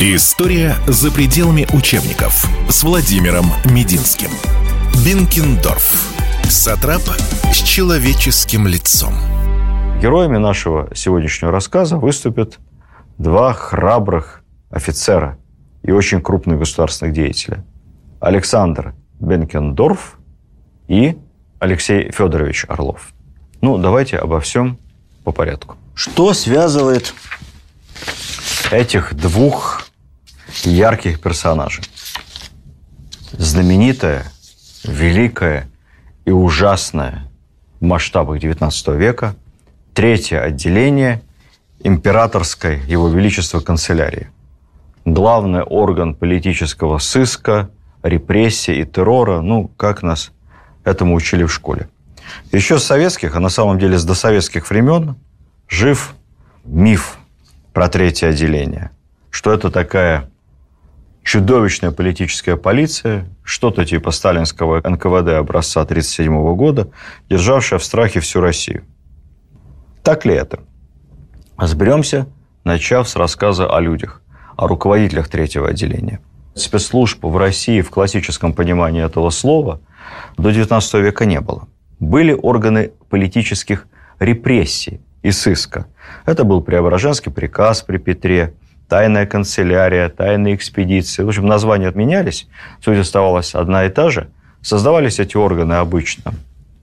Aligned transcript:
История 0.00 0.76
за 0.86 1.10
пределами 1.10 1.66
учебников 1.72 2.46
с 2.70 2.84
Владимиром 2.84 3.46
Мединским. 3.64 4.30
Бинкендорф. 5.04 6.14
Сатрап 6.44 7.02
с 7.52 7.56
человеческим 7.56 8.68
лицом. 8.68 9.12
Героями 10.00 10.36
нашего 10.36 10.88
сегодняшнего 10.94 11.50
рассказа 11.50 11.96
выступят 11.96 12.60
два 13.18 13.52
храбрых 13.52 14.44
офицера 14.70 15.36
и 15.82 15.90
очень 15.90 16.22
крупных 16.22 16.60
государственных 16.60 17.12
деятеля. 17.12 17.64
Александр 18.20 18.94
Бенкендорф 19.18 20.16
и 20.86 21.18
Алексей 21.58 22.12
Федорович 22.12 22.66
Орлов. 22.68 23.12
Ну, 23.60 23.78
давайте 23.78 24.16
обо 24.16 24.38
всем 24.38 24.78
по 25.24 25.32
порядку. 25.32 25.74
Что 25.96 26.34
связывает 26.34 27.12
Этих 28.70 29.14
двух 29.14 29.87
ярких 30.64 31.20
персонажей. 31.20 31.84
Знаменитая, 33.32 34.32
великая 34.84 35.68
и 36.24 36.30
ужасная 36.30 37.28
в 37.80 37.84
масштабах 37.84 38.38
XIX 38.38 38.96
века 38.96 39.34
третье 39.94 40.40
отделение 40.40 41.22
императорской 41.80 42.80
Его 42.86 43.08
Величества 43.08 43.60
канцелярии. 43.60 44.28
Главный 45.04 45.62
орган 45.62 46.14
политического 46.14 46.98
сыска, 46.98 47.70
репрессий 48.02 48.80
и 48.80 48.84
террора, 48.84 49.40
ну, 49.40 49.68
как 49.76 50.02
нас 50.02 50.32
этому 50.84 51.14
учили 51.14 51.44
в 51.44 51.52
школе. 51.52 51.88
Еще 52.52 52.78
с 52.78 52.84
советских, 52.84 53.36
а 53.36 53.40
на 53.40 53.48
самом 53.48 53.78
деле 53.78 53.98
с 53.98 54.04
досоветских 54.04 54.68
времен, 54.68 55.16
жив 55.68 56.14
миф 56.64 57.18
про 57.72 57.88
третье 57.88 58.28
отделение. 58.28 58.90
Что 59.30 59.52
это 59.52 59.70
такая 59.70 60.30
чудовищная 61.28 61.90
политическая 61.90 62.56
полиция, 62.56 63.26
что-то 63.42 63.84
типа 63.84 64.12
сталинского 64.12 64.76
НКВД 64.76 65.36
образца 65.36 65.82
1937 65.82 66.54
года, 66.54 66.88
державшая 67.28 67.78
в 67.78 67.84
страхе 67.84 68.20
всю 68.20 68.40
Россию. 68.40 68.84
Так 70.02 70.24
ли 70.24 70.32
это? 70.32 70.60
Разберемся, 71.58 72.28
начав 72.64 73.06
с 73.10 73.14
рассказа 73.14 73.66
о 73.66 73.78
людях, 73.78 74.22
о 74.56 74.68
руководителях 74.68 75.28
третьего 75.28 75.68
отделения. 75.68 76.20
Спецслужб 76.54 77.22
в 77.22 77.36
России 77.36 77.82
в 77.82 77.90
классическом 77.90 78.54
понимании 78.54 79.04
этого 79.04 79.28
слова 79.28 79.82
до 80.38 80.48
XIX 80.48 81.02
века 81.02 81.26
не 81.26 81.42
было. 81.42 81.68
Были 82.00 82.32
органы 82.32 82.92
политических 83.10 83.86
репрессий 84.18 85.02
и 85.22 85.30
сыска. 85.30 85.88
Это 86.24 86.44
был 86.44 86.62
Преображенский 86.62 87.30
приказ 87.30 87.82
при 87.82 87.98
Петре, 87.98 88.54
тайная 88.88 89.26
канцелярия, 89.26 90.08
тайные 90.08 90.54
экспедиции. 90.54 91.22
В 91.22 91.28
общем, 91.28 91.46
названия 91.46 91.88
отменялись, 91.88 92.48
суть 92.82 92.98
оставалась 92.98 93.54
одна 93.54 93.84
и 93.84 93.90
та 93.90 94.10
же. 94.10 94.28
Создавались 94.62 95.18
эти 95.18 95.36
органы 95.36 95.74
обычно 95.74 96.34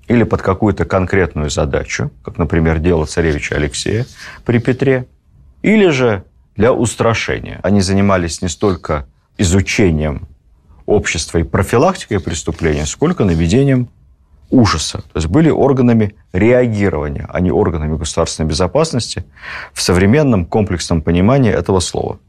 или 0.08 0.23
под 0.23 0.42
какую-то 0.42 0.86
конкретную 0.86 1.50
задачу, 1.50 2.11
как, 2.23 2.38
например, 2.38 2.80
дело 2.80 3.06
царевича 3.06 3.56
Алексея 3.56 4.06
при 4.45 4.59
Петре, 4.59 5.08
или 5.61 5.89
же 5.89 6.23
для 6.56 6.72
устрашения. 6.72 7.59
Они 7.64 7.81
занимались 7.81 8.42
не 8.42 8.50
столько 8.50 9.08
изучением 9.38 10.28
общества 10.86 11.39
и 11.39 11.44
профилактикой 11.44 12.20
преступления, 12.20 12.86
сколько 12.86 13.26
наведением 13.26 13.89
ужаса. 14.50 15.00
То 15.00 15.16
есть 15.16 15.28
были 15.28 15.50
органами 15.50 16.16
реагирования, 16.34 17.28
а 17.30 17.40
не 17.40 17.52
органами 17.52 17.98
государственной 17.98 18.48
безопасности 18.48 19.26
в 19.74 19.82
современном 19.82 20.46
комплексном 20.46 21.02
понимании 21.02 21.52
этого 21.52 21.80
слова. 21.80 22.20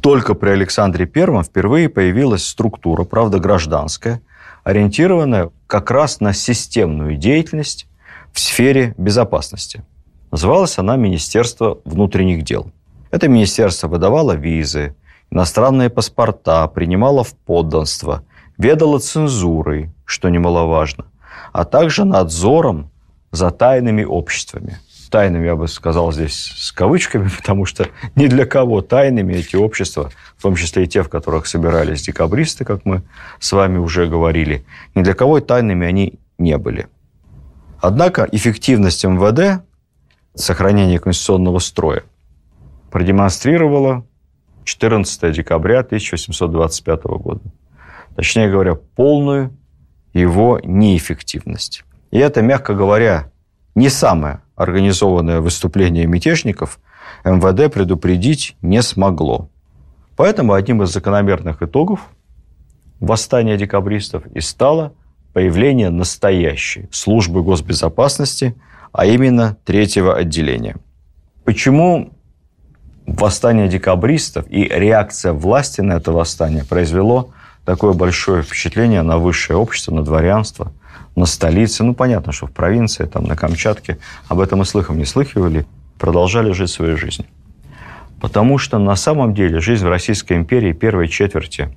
Только 0.00 0.34
при 0.34 0.50
Александре 0.50 1.06
Первом 1.06 1.44
впервые 1.44 1.88
появилась 1.88 2.46
структура, 2.46 3.04
правда 3.04 3.38
гражданская, 3.38 4.22
ориентированная 4.64 5.50
как 5.66 5.90
раз 5.90 6.20
на 6.20 6.32
системную 6.32 7.16
деятельность 7.16 7.86
в 8.32 8.40
сфере 8.40 8.94
безопасности. 8.96 9.84
Называлась 10.30 10.78
она 10.78 10.96
Министерство 10.96 11.78
внутренних 11.84 12.44
дел. 12.44 12.70
Это 13.10 13.28
министерство 13.28 13.88
выдавало 13.88 14.32
визы, 14.32 14.94
иностранные 15.30 15.90
паспорта, 15.90 16.66
принимало 16.68 17.24
в 17.24 17.34
подданство, 17.34 18.22
ведало 18.60 18.98
цензурой, 18.98 19.90
что 20.04 20.28
немаловажно, 20.28 21.06
а 21.52 21.64
также 21.64 22.04
надзором 22.04 22.90
за 23.32 23.50
тайными 23.50 24.04
обществами. 24.04 24.78
Тайными, 25.10 25.46
я 25.46 25.56
бы 25.56 25.66
сказал 25.66 26.12
здесь 26.12 26.52
с 26.56 26.70
кавычками, 26.70 27.28
потому 27.36 27.64
что 27.64 27.88
ни 28.14 28.26
для 28.26 28.44
кого 28.44 28.82
тайными 28.82 29.32
эти 29.34 29.56
общества, 29.56 30.10
в 30.36 30.42
том 30.42 30.56
числе 30.56 30.84
и 30.84 30.86
те, 30.86 31.02
в 31.02 31.08
которых 31.08 31.46
собирались 31.46 32.02
декабристы, 32.02 32.64
как 32.64 32.84
мы 32.84 33.02
с 33.38 33.50
вами 33.52 33.78
уже 33.78 34.06
говорили, 34.06 34.64
ни 34.94 35.02
для 35.02 35.14
кого 35.14 35.40
тайными 35.40 35.86
они 35.86 36.18
не 36.38 36.58
были. 36.58 36.86
Однако 37.80 38.28
эффективность 38.30 39.04
МВД, 39.04 39.64
сохранение 40.34 40.98
конституционного 40.98 41.60
строя, 41.60 42.02
продемонстрировала 42.90 44.04
14 44.64 45.32
декабря 45.34 45.80
1825 45.80 47.02
года. 47.04 47.40
Точнее 48.16 48.50
говоря, 48.50 48.74
полную 48.74 49.56
его 50.12 50.60
неэффективность. 50.62 51.84
И 52.10 52.18
это, 52.18 52.42
мягко 52.42 52.74
говоря, 52.74 53.30
не 53.74 53.88
самое 53.88 54.40
организованное 54.56 55.40
выступление 55.40 56.06
мятежников 56.06 56.80
МВД 57.24 57.72
предупредить 57.72 58.56
не 58.62 58.82
смогло. 58.82 59.48
Поэтому 60.16 60.52
одним 60.52 60.82
из 60.82 60.90
закономерных 60.90 61.62
итогов 61.62 62.00
восстания 62.98 63.56
декабристов 63.56 64.26
и 64.34 64.40
стало 64.40 64.92
появление 65.32 65.90
настоящей 65.90 66.88
службы 66.90 67.42
госбезопасности, 67.42 68.54
а 68.92 69.06
именно 69.06 69.56
третьего 69.64 70.16
отделения. 70.16 70.76
Почему 71.44 72.10
восстание 73.06 73.68
декабристов 73.68 74.46
и 74.48 74.64
реакция 74.64 75.32
власти 75.32 75.80
на 75.80 75.94
это 75.94 76.12
восстание 76.12 76.64
произвело 76.64 77.32
такое 77.64 77.92
большое 77.92 78.42
впечатление 78.42 79.02
на 79.02 79.18
высшее 79.18 79.58
общество, 79.58 79.94
на 79.94 80.04
дворянство, 80.04 80.72
на 81.16 81.26
столице. 81.26 81.84
Ну, 81.84 81.94
понятно, 81.94 82.32
что 82.32 82.46
в 82.46 82.52
провинции, 82.52 83.04
там, 83.04 83.24
на 83.24 83.36
Камчатке 83.36 83.98
об 84.28 84.40
этом 84.40 84.62
и 84.62 84.64
слыхом 84.64 84.98
не 84.98 85.04
слыхивали, 85.04 85.66
продолжали 85.98 86.52
жить 86.52 86.70
своей 86.70 86.96
жизнью. 86.96 87.28
Потому 88.20 88.58
что 88.58 88.78
на 88.78 88.96
самом 88.96 89.34
деле 89.34 89.60
жизнь 89.60 89.84
в 89.84 89.88
Российской 89.88 90.34
империи 90.34 90.72
первой 90.72 91.08
четверти 91.08 91.76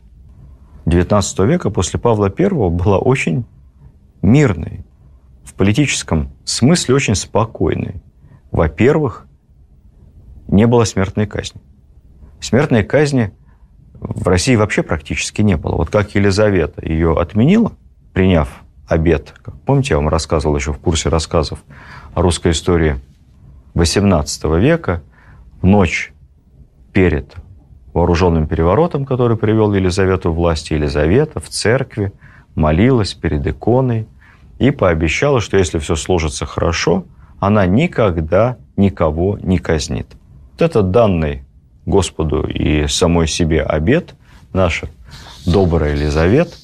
XIX 0.86 1.48
века 1.48 1.70
после 1.70 2.00
Павла 2.00 2.34
I 2.38 2.50
была 2.50 2.98
очень 2.98 3.46
мирной, 4.22 4.86
в 5.44 5.54
политическом 5.54 6.32
смысле 6.44 6.96
очень 6.96 7.16
спокойной. 7.16 8.02
Во-первых, 8.52 9.26
не 10.48 10.68
было 10.68 10.84
смертной 10.84 11.26
казни. 11.28 11.62
Смертной 12.40 12.84
казни 12.84 13.32
в 14.08 14.28
России 14.28 14.56
вообще 14.56 14.84
практически 14.84 15.42
не 15.42 15.58
было. 15.58 15.76
Вот 15.76 15.90
как 15.90 16.16
Елизавета 16.16 16.86
ее 16.86 17.20
отменила, 17.20 17.72
приняв 18.14 18.50
обед. 18.88 19.34
Помните, 19.66 19.94
я 19.94 19.98
вам 19.98 20.10
рассказывал 20.10 20.56
еще 20.56 20.74
в 20.74 20.78
курсе 20.78 21.10
рассказов 21.10 21.60
о 22.14 22.22
русской 22.22 22.52
истории 22.52 23.00
XVIII 23.76 24.60
века, 24.60 25.02
в 25.62 25.66
ночь 25.66 26.14
перед 26.92 27.34
вооруженным 27.94 28.48
переворотом, 28.48 29.06
который 29.06 29.38
привел 29.38 29.74
Елизавету 29.74 30.32
в 30.32 30.36
власть, 30.36 30.72
Елизавета 30.72 31.40
в 31.40 31.50
церкви 31.50 32.12
молилась 32.56 33.14
перед 33.14 33.46
иконой 33.48 34.08
и 34.60 34.72
пообещала, 34.72 35.42
что 35.42 35.58
если 35.58 35.80
все 35.80 35.96
сложится 35.96 36.46
хорошо, 36.46 37.06
она 37.40 37.66
никогда 37.66 38.58
никого 38.78 39.38
не 39.42 39.58
казнит. 39.58 40.08
Вот 40.54 40.62
это 40.62 40.82
данный 40.82 41.44
Господу 41.86 42.48
и 42.48 42.88
самой 42.88 43.28
себе 43.28 43.62
обед 43.62 44.16
наша 44.54 44.88
добрая 45.46 45.96
Елизавета 45.96 46.56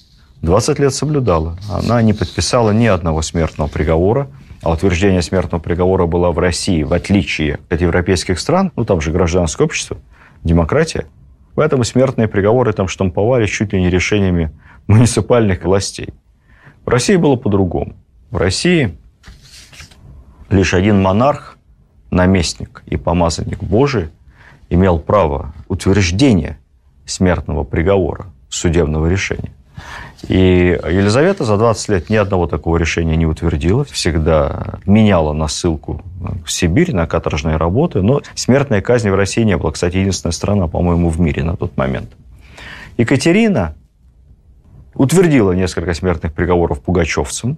20 0.42 0.80
лет 0.80 0.94
соблюдала. 0.94 1.58
Она 1.70 2.02
не 2.02 2.14
подписала 2.14 2.72
ни 2.72 2.86
одного 2.86 3.22
смертного 3.22 3.68
приговора, 3.68 4.30
а 4.62 4.72
утверждение 4.72 5.22
смертного 5.22 5.62
приговора 5.62 6.06
было 6.06 6.32
в 6.32 6.40
России, 6.40 6.84
в 6.84 6.94
отличие 6.94 7.60
от 7.70 7.82
европейских 7.82 8.40
стран, 8.40 8.72
ну 8.76 8.86
там 8.86 9.02
же 9.02 9.12
гражданское 9.12 9.64
общество, 9.64 9.98
демократия. 10.44 11.08
Поэтому 11.56 11.84
смертные 11.84 12.28
приговоры 12.28 12.72
там 12.72 12.88
штамповали 12.88 13.46
чуть 13.48 13.74
ли 13.74 13.82
не 13.82 13.90
решениями 13.90 14.52
муниципальных 14.88 15.64
властей. 15.64 16.14
В 16.86 16.90
России 16.90 17.18
было 17.18 17.36
по-другому. 17.36 17.96
В 18.32 18.38
России 18.38 18.98
лишь 20.50 20.74
один 20.74 21.02
монарх, 21.02 21.58
наместник 22.12 22.84
и 22.86 22.96
помазанник 22.96 23.62
Божий 23.62 24.10
имел 24.70 25.00
право 25.00 25.54
утверждения 25.68 26.58
смертного 27.06 27.64
приговора, 27.64 28.28
судебного 28.50 29.08
решения. 29.08 29.52
И 30.28 30.78
Елизавета 30.86 31.46
за 31.46 31.58
20 31.58 31.90
лет 31.90 32.10
ни 32.10 32.16
одного 32.16 32.46
такого 32.48 32.78
решения 32.78 33.16
не 33.16 33.26
утвердила, 33.26 33.86
всегда 33.86 34.80
меняла 34.86 35.34
на 35.34 35.48
ссылку 35.48 36.02
в 36.46 36.52
Сибирь 36.52 36.94
на 36.94 37.08
каторжные 37.08 37.56
работы, 37.56 38.02
но 38.02 38.22
смертной 38.36 38.82
казни 38.82 39.10
в 39.10 39.16
России 39.16 39.44
не 39.44 39.58
было. 39.58 39.72
Кстати, 39.72 39.98
единственная 39.98 40.34
страна, 40.34 40.68
по-моему, 40.68 41.10
в 41.10 41.20
мире 41.20 41.44
на 41.44 41.56
тот 41.56 41.78
момент. 41.78 42.10
Екатерина 42.98 43.76
утвердила 44.94 45.54
несколько 45.54 45.94
смертных 45.94 46.34
приговоров 46.34 46.82
пугачевцам. 46.82 47.58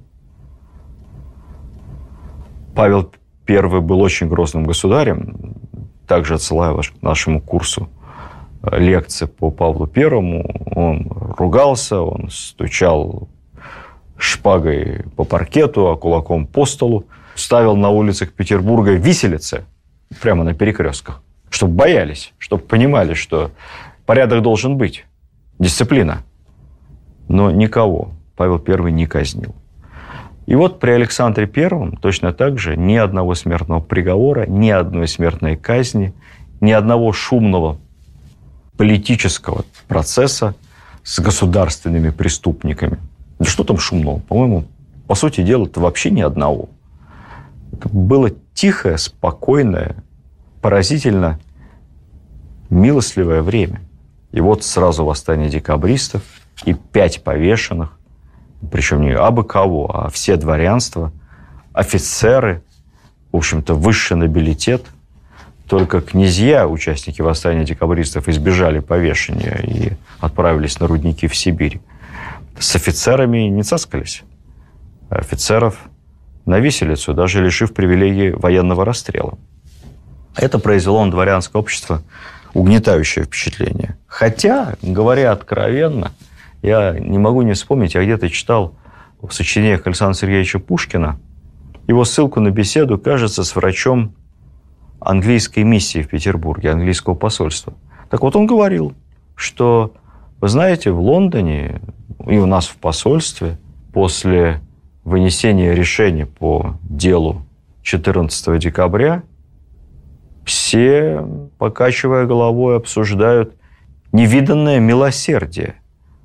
Павел 2.75 3.12
I 3.48 3.81
был 3.81 4.00
очень 4.02 4.28
грозным 4.28 4.66
государем, 4.66 5.50
также 6.12 6.34
отсылаю 6.34 6.75
вас 6.75 6.90
к 6.90 7.02
нашему 7.02 7.40
курсу 7.40 7.88
лекции 8.69 9.28
по 9.28 9.50
Павлу 9.50 9.88
Первому. 9.88 10.44
Он 10.75 11.08
ругался, 11.10 12.02
он 12.02 12.30
стучал 12.30 13.30
шпагой 14.18 15.06
по 15.16 15.24
паркету, 15.24 15.88
а 15.88 15.96
кулаком 15.96 16.48
по 16.48 16.66
столу, 16.66 17.06
ставил 17.36 17.78
на 17.78 17.92
улицах 17.92 18.34
Петербурга 18.34 18.92
виселицы 18.92 19.63
прямо 20.22 20.44
на 20.44 20.54
перекрестках, 20.54 21.24
чтобы 21.50 21.75
боялись, 21.75 22.34
чтобы 22.40 22.63
понимали, 22.63 23.13
что 23.13 23.52
порядок 24.06 24.42
должен 24.42 24.75
быть, 24.75 25.06
дисциплина. 25.60 26.24
Но 27.30 27.52
никого 27.52 28.12
Павел 28.36 28.62
I 28.68 28.92
не 28.92 29.06
казнил. 29.06 29.56
И 30.51 30.56
вот 30.56 30.81
при 30.81 30.92
Александре 30.92 31.48
Первом 31.48 31.95
точно 31.95 32.33
так 32.33 32.59
же 32.59 32.75
ни 32.75 32.98
одного 32.98 33.36
смертного 33.36 33.80
приговора, 33.80 34.45
ни 34.45 34.69
одной 34.69 35.07
смертной 35.07 35.56
казни, 35.56 36.13
ни 36.59 36.74
одного 36.74 37.13
шумного 37.13 37.77
политического 38.75 39.63
процесса 39.88 40.53
с 41.03 41.21
государственными 41.21 42.09
преступниками. 42.09 42.98
Да 43.39 43.45
что 43.45 43.63
там 43.63 43.77
шумного? 43.77 44.19
По-моему, 44.19 44.65
по 45.07 45.15
сути 45.15 45.42
дела, 45.42 45.68
это 45.68 45.80
вообще 45.80 46.12
ни 46.12 46.19
одного. 46.19 46.68
Это 47.71 47.88
было 47.88 48.30
тихое, 48.53 48.98
спокойное, 48.98 50.03
поразительно 50.62 51.39
милостливое 52.69 53.42
время. 53.42 53.80
И 54.33 54.42
вот 54.42 54.65
сразу 54.65 55.06
восстание 55.06 55.50
декабристов 55.50 56.24
и 56.65 56.74
пять 56.74 57.24
повешенных, 57.24 57.98
причем 58.69 59.02
не 59.02 59.12
абы 59.12 59.44
кого, 59.44 59.90
а 59.94 60.10
все 60.10 60.36
дворянства, 60.36 61.12
офицеры, 61.74 62.63
в 63.31 63.38
общем-то, 63.38 63.74
высший 63.74 64.18
нобилитет– 64.18 64.86
только 65.72 66.02
князья, 66.02 66.68
участники 66.68 67.22
восстания 67.22 67.63
декабристов, 67.63 68.28
избежали 68.28 68.80
повешения 68.80 69.58
и 69.63 69.94
отправились 70.19 70.78
на 70.81 70.88
рудники 70.88 71.30
в 71.30 71.36
Сибирь. 71.36 71.80
С 72.60 72.75
офицерами 72.75 73.44
не 73.48 73.63
цаскались. 73.63 74.24
Офицеров 75.10 75.78
на 76.46 76.60
виселицу, 76.60 77.13
даже 77.13 77.42
лишив 77.42 77.74
привилегии 77.74 78.31
военного 78.31 78.84
расстрела. 78.84 79.38
Это 80.36 80.60
произвело 80.60 81.06
на 81.06 81.12
дворянское 81.12 81.58
общество 81.58 82.02
угнетающее 82.54 83.24
впечатление. 83.24 83.98
Хотя, 84.08 84.75
говоря 84.81 85.31
откровенно, 85.31 86.12
я 86.62 86.98
не 87.00 87.18
могу 87.18 87.42
не 87.42 87.54
вспомнить, 87.54 87.96
я 87.96 88.04
где-то 88.04 88.30
читал 88.30 88.75
в 89.22 89.31
сочинениях 89.31 89.86
Александра 89.86 90.13
Сергеевича 90.18 90.60
Пушкина 90.60 91.19
его 91.88 92.06
ссылку 92.06 92.40
на 92.40 92.52
беседу, 92.52 92.98
кажется, 92.98 93.44
с 93.44 93.56
врачом 93.56 94.13
английской 95.00 95.63
миссии 95.63 96.02
в 96.02 96.08
Петербурге, 96.08 96.72
английского 96.72 97.16
посольства. 97.16 97.74
Так 98.10 98.22
вот 98.22 98.36
он 98.36 98.46
говорил, 98.46 98.94
что, 99.36 99.94
вы 100.40 100.48
знаете, 100.48 100.92
в 100.92 101.00
Лондоне 101.00 101.81
и 102.28 102.38
у 102.38 102.46
нас 102.46 102.68
в 102.68 102.78
посольстве 102.78 103.58
после 103.94 104.62
вынесения 105.04 105.74
решения 105.74 106.25
по 106.25 106.78
делу 106.84 107.46
14 107.81 108.60
декабря 108.60 109.24
все, 110.46 111.25
покачивая 111.58 112.25
головой, 112.25 112.78
обсуждают 112.78 113.56
невиданное 114.12 114.80
милосердие 114.80 115.75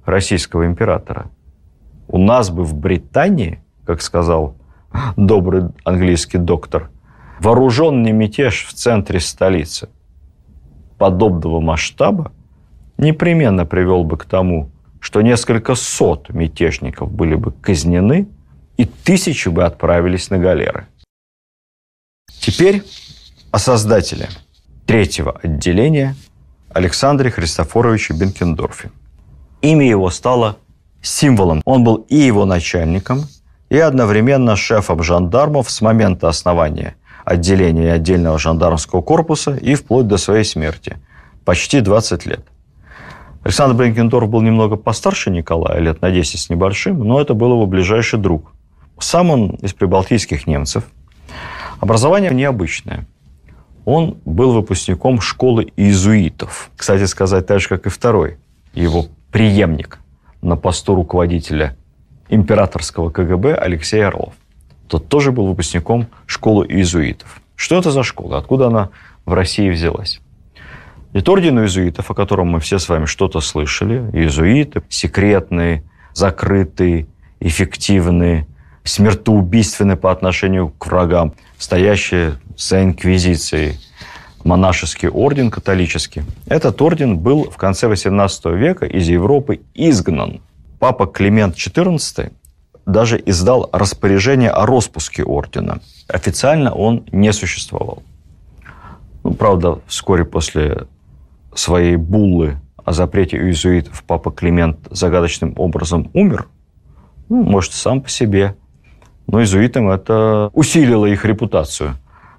российского 0.06 0.66
императора. 0.66 1.30
У 2.08 2.18
нас 2.18 2.50
бы 2.50 2.64
в 2.64 2.74
Британии, 2.74 3.60
как 3.84 4.00
сказал 4.00 4.56
добрый 5.16 5.70
английский 5.84 6.38
доктор, 6.38 6.90
вооруженный 7.40 8.12
мятеж 8.12 8.64
в 8.64 8.72
центре 8.72 9.20
столицы 9.20 9.88
подобного 10.98 11.60
масштаба 11.60 12.32
непременно 12.98 13.66
привел 13.66 14.04
бы 14.04 14.16
к 14.16 14.24
тому, 14.24 14.70
что 15.00 15.20
несколько 15.20 15.74
сот 15.74 16.30
мятежников 16.30 17.12
были 17.12 17.34
бы 17.34 17.52
казнены 17.52 18.28
и 18.76 18.84
тысячи 18.84 19.48
бы 19.48 19.64
отправились 19.64 20.30
на 20.30 20.38
галеры. 20.38 20.86
Теперь 22.40 22.82
о 23.50 23.58
создателе 23.58 24.28
третьего 24.86 25.38
отделения 25.42 26.14
Александре 26.70 27.30
Христофоровиче 27.30 28.14
Бенкендорфе. 28.14 28.90
Имя 29.62 29.88
его 29.88 30.10
стало 30.10 30.56
символом. 31.02 31.62
Он 31.64 31.84
был 31.84 32.06
и 32.08 32.16
его 32.16 32.44
начальником, 32.44 33.24
и 33.68 33.78
одновременно 33.78 34.56
шефом 34.56 35.02
жандармов 35.02 35.70
с 35.70 35.80
момента 35.80 36.28
основания– 36.28 36.96
отделения 37.24 37.92
отдельного 37.92 38.38
жандармского 38.38 39.02
корпуса 39.02 39.56
и 39.56 39.74
вплоть 39.74 40.06
до 40.06 40.16
своей 40.16 40.44
смерти. 40.44 40.96
Почти 41.44 41.80
20 41.80 42.26
лет. 42.26 42.40
Александр 43.42 43.76
Бренкендорф 43.76 44.28
был 44.28 44.40
немного 44.42 44.76
постарше 44.76 45.30
Николая, 45.30 45.80
лет 45.80 46.00
на 46.02 46.10
10 46.10 46.40
с 46.40 46.50
небольшим, 46.50 46.98
но 47.00 47.20
это 47.20 47.34
был 47.34 47.52
его 47.52 47.66
ближайший 47.66 48.18
друг. 48.18 48.52
Сам 48.98 49.30
он 49.30 49.50
из 49.62 49.72
прибалтийских 49.72 50.46
немцев. 50.46 50.84
Образование 51.80 52.32
необычное. 52.32 53.06
Он 53.84 54.18
был 54.24 54.52
выпускником 54.52 55.20
школы 55.20 55.72
иезуитов. 55.76 56.70
Кстати 56.76 57.04
сказать, 57.04 57.46
так 57.46 57.60
же, 57.60 57.68
как 57.68 57.86
и 57.86 57.90
второй, 57.90 58.38
его 58.72 59.06
преемник 59.30 59.98
на 60.42 60.56
посту 60.56 60.94
руководителя 60.94 61.76
императорского 62.28 63.10
КГБ 63.10 63.54
Алексей 63.54 64.04
Орлов 64.04 64.34
тот 64.88 65.08
тоже 65.08 65.32
был 65.32 65.46
выпускником 65.46 66.06
школы 66.26 66.66
иезуитов. 66.66 67.40
Что 67.56 67.78
это 67.78 67.90
за 67.90 68.02
школа? 68.02 68.38
Откуда 68.38 68.68
она 68.68 68.90
в 69.24 69.32
России 69.32 69.70
взялась? 69.70 70.20
Это 71.12 71.32
орден 71.32 71.58
иезуитов, 71.60 72.10
о 72.10 72.14
котором 72.14 72.48
мы 72.48 72.60
все 72.60 72.78
с 72.78 72.88
вами 72.88 73.06
что-то 73.06 73.40
слышали. 73.40 74.10
Иезуиты 74.12 74.82
секретные, 74.88 75.82
закрытые, 76.12 77.06
эффективные, 77.40 78.46
смертоубийственные 78.84 79.96
по 79.96 80.12
отношению 80.12 80.68
к 80.68 80.86
врагам, 80.86 81.32
стоящие 81.58 82.34
за 82.56 82.84
инквизицией. 82.84 83.78
Монашеский 84.46 85.08
орден 85.08 85.50
католический. 85.50 86.22
Этот 86.46 86.80
орден 86.80 87.18
был 87.18 87.50
в 87.50 87.56
конце 87.56 87.88
XVIII 87.88 88.56
века 88.56 88.86
из 88.86 89.08
Европы 89.08 89.60
изгнан. 89.74 90.40
Папа 90.78 91.06
Климент 91.06 91.56
XIV 91.56 92.32
даже 92.86 93.20
издал 93.26 93.68
распоряжение 93.72 94.50
о 94.50 94.64
распуске 94.64 95.24
ордена. 95.24 95.80
Официально 96.06 96.72
он 96.72 97.04
не 97.10 97.32
существовал. 97.32 98.04
Ну, 99.24 99.34
правда, 99.34 99.80
вскоре 99.88 100.24
после 100.24 100.86
своей 101.52 101.96
буллы 101.96 102.58
о 102.84 102.92
запрете 102.92 103.38
иезуитов 103.38 104.04
папа 104.04 104.30
Климент 104.30 104.78
загадочным 104.88 105.54
образом 105.56 106.08
умер. 106.14 106.46
Ну, 107.28 107.42
может, 107.42 107.72
сам 107.72 108.00
по 108.00 108.08
себе. 108.08 108.54
Но 109.26 109.40
иезуитам 109.40 109.88
это 109.88 110.50
усилило 110.52 111.06
их 111.06 111.24
репутацию. 111.24 111.96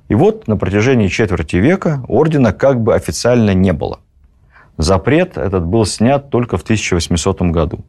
И 0.07 0.15
вот 0.15 0.47
на 0.47 0.57
протяжении 0.57 1.07
четверти 1.07 1.57
века 1.57 2.03
ордена 2.07 2.53
как 2.53 2.81
бы 2.81 2.95
официально 2.95 3.53
не 3.53 3.73
было. 3.73 3.99
Запрет 4.77 5.37
этот 5.37 5.65
был 5.65 5.85
снят 5.85 6.29
только 6.29 6.57
в 6.57 6.61
1800 6.61 7.41
году 7.43 7.83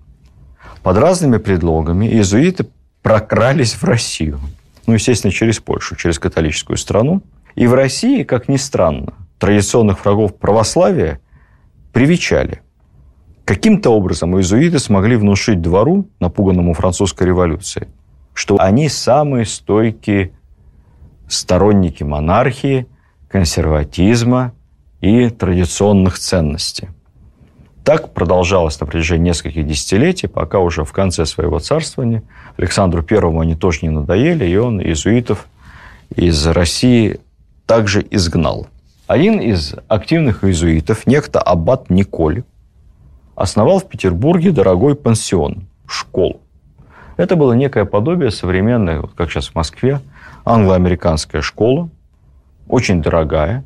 под 0.83 0.97
разными 0.97 1.39
предлогами 1.39 2.07
иезуиты 2.07 2.67
прокрались 3.03 3.75
в 3.75 3.85
Россию. 3.85 4.41
Ну, 4.87 4.95
естественно, 4.95 5.33
через 5.33 5.61
Польшу, 5.61 5.97
через 5.97 6.19
католическую 6.19 6.77
страну. 6.77 7.23
И 7.55 7.67
в 7.67 7.75
России, 7.75 8.23
как 8.23 8.49
ни 8.49 8.57
странно, 8.57 9.13
традиционных 9.39 10.05
врагов 10.05 10.37
православия 10.37 11.21
привечали. 11.93 12.63
Каким-то 13.45 13.91
образом 13.91 14.37
иезуиты 14.37 14.79
смогли 14.79 15.17
внушить 15.17 15.61
двору, 15.61 16.09
напуганному 16.21 16.75
французской 16.75 17.27
революцией, 17.27 17.89
что 18.35 18.57
они 18.59 18.89
самые 18.89 19.47
стойкие 19.47 20.33
сторонники 21.29 22.03
монархии, 22.03 22.87
консерватизма 23.29 24.53
и 25.01 25.29
традиционных 25.29 26.19
ценностей. 26.19 26.89
Так 27.85 28.13
продолжалось 28.13 28.79
на 28.81 28.87
протяжении 28.87 29.29
нескольких 29.29 29.67
десятилетий, 29.67 30.27
пока 30.27 30.59
уже 30.59 30.85
в 30.85 30.93
конце 30.93 31.25
своего 31.25 31.59
царствования 31.59 32.23
Александру 32.57 33.03
Первому 33.03 33.41
они 33.41 33.55
тоже 33.55 33.81
не 33.83 33.89
надоели, 33.89 34.45
и 34.45 34.57
он 34.57 34.81
иезуитов 34.81 35.47
из 36.15 36.47
России 36.47 37.21
также 37.67 38.05
изгнал. 38.11 38.67
Один 39.07 39.41
из 39.41 39.75
активных 39.89 40.45
иезуитов, 40.45 41.07
некто 41.07 41.41
Аббат 41.41 41.89
Николь, 41.89 42.43
основал 43.37 43.79
в 43.79 43.89
Петербурге 43.89 44.51
дорогой 44.51 44.95
пансион. 44.95 45.67
школу. 45.87 46.41
Это 47.17 47.37
было 47.37 47.55
некое 47.55 47.85
подобие 47.85 48.31
современной, 48.31 49.01
вот 49.01 49.13
как 49.15 49.31
сейчас 49.31 49.49
в 49.49 49.55
Москве, 49.55 50.01
англо-американская 50.49 51.43
школа, 51.43 51.91
очень 52.69 53.03
дорогая, 53.03 53.65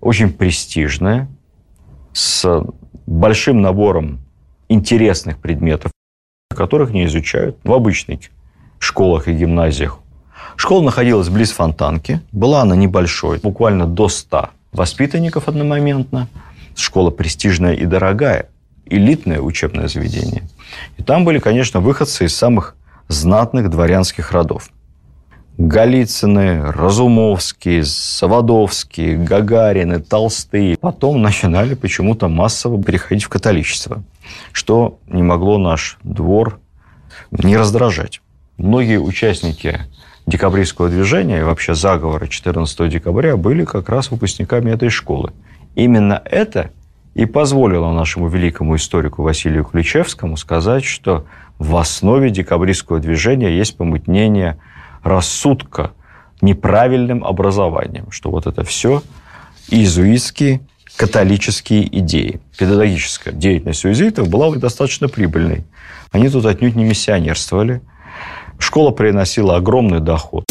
очень 0.00 0.32
престижная, 0.32 1.28
с 2.12 2.62
большим 3.06 3.60
набором 3.60 4.20
интересных 4.68 5.38
предметов, 5.38 5.90
которых 6.54 6.90
не 6.90 7.06
изучают 7.06 7.58
в 7.64 7.72
обычных 7.72 8.20
школах 8.78 9.28
и 9.28 9.32
гимназиях. 9.32 9.98
Школа 10.56 10.82
находилась 10.82 11.28
близ 11.28 11.50
Фонтанки. 11.52 12.20
Была 12.30 12.62
она 12.62 12.76
небольшой, 12.76 13.38
буквально 13.38 13.86
до 13.86 14.08
100 14.08 14.50
воспитанников 14.72 15.48
одномоментно. 15.48 16.28
Школа 16.76 17.10
престижная 17.10 17.72
и 17.72 17.84
дорогая, 17.84 18.48
элитное 18.86 19.40
учебное 19.40 19.88
заведение. 19.88 20.42
И 20.98 21.02
там 21.02 21.24
были, 21.24 21.38
конечно, 21.38 21.80
выходцы 21.80 22.26
из 22.26 22.36
самых 22.36 22.76
знатных 23.08 23.70
дворянских 23.70 24.32
родов. 24.32 24.70
Голицыны, 25.58 26.62
Разумовские, 26.72 27.84
Савадовские, 27.84 29.16
Гагарины, 29.16 30.00
Толстые. 30.00 30.78
Потом 30.78 31.20
начинали 31.20 31.74
почему-то 31.74 32.28
массово 32.28 32.82
переходить 32.82 33.24
в 33.24 33.28
католичество, 33.28 34.02
что 34.52 34.98
не 35.06 35.22
могло 35.22 35.58
наш 35.58 35.98
двор 36.02 36.58
не 37.30 37.56
раздражать. 37.56 38.20
Многие 38.56 38.98
участники 38.98 39.80
декабристского 40.26 40.88
движения 40.88 41.40
и 41.40 41.42
вообще 41.42 41.74
заговора 41.74 42.26
14 42.26 42.88
декабря 42.88 43.36
были 43.36 43.64
как 43.64 43.88
раз 43.88 44.10
выпускниками 44.10 44.70
этой 44.70 44.88
школы. 44.88 45.32
Именно 45.74 46.22
это 46.24 46.70
и 47.14 47.26
позволило 47.26 47.92
нашему 47.92 48.28
великому 48.28 48.76
историку 48.76 49.22
Василию 49.22 49.64
Ключевскому 49.64 50.36
сказать, 50.36 50.84
что 50.84 51.26
в 51.58 51.76
основе 51.76 52.30
декабристского 52.30 53.00
движения 53.00 53.56
есть 53.56 53.76
помутнение 53.76 54.58
рассудка 55.02 55.92
неправильным 56.40 57.24
образованием, 57.24 58.10
что 58.10 58.30
вот 58.30 58.46
это 58.46 58.64
все 58.64 59.02
иезуитские 59.68 60.60
католические 60.96 61.98
идеи. 61.98 62.40
Педагогическая 62.58 63.32
деятельность 63.32 63.84
иезуитов 63.86 64.28
была 64.28 64.54
достаточно 64.54 65.08
прибыльной. 65.08 65.64
Они 66.10 66.28
тут 66.28 66.44
отнюдь 66.44 66.76
не 66.76 66.84
миссионерствовали. 66.84 67.80
Школа 68.58 68.90
приносила 68.90 69.56
огромный 69.56 70.00
доход. 70.00 70.44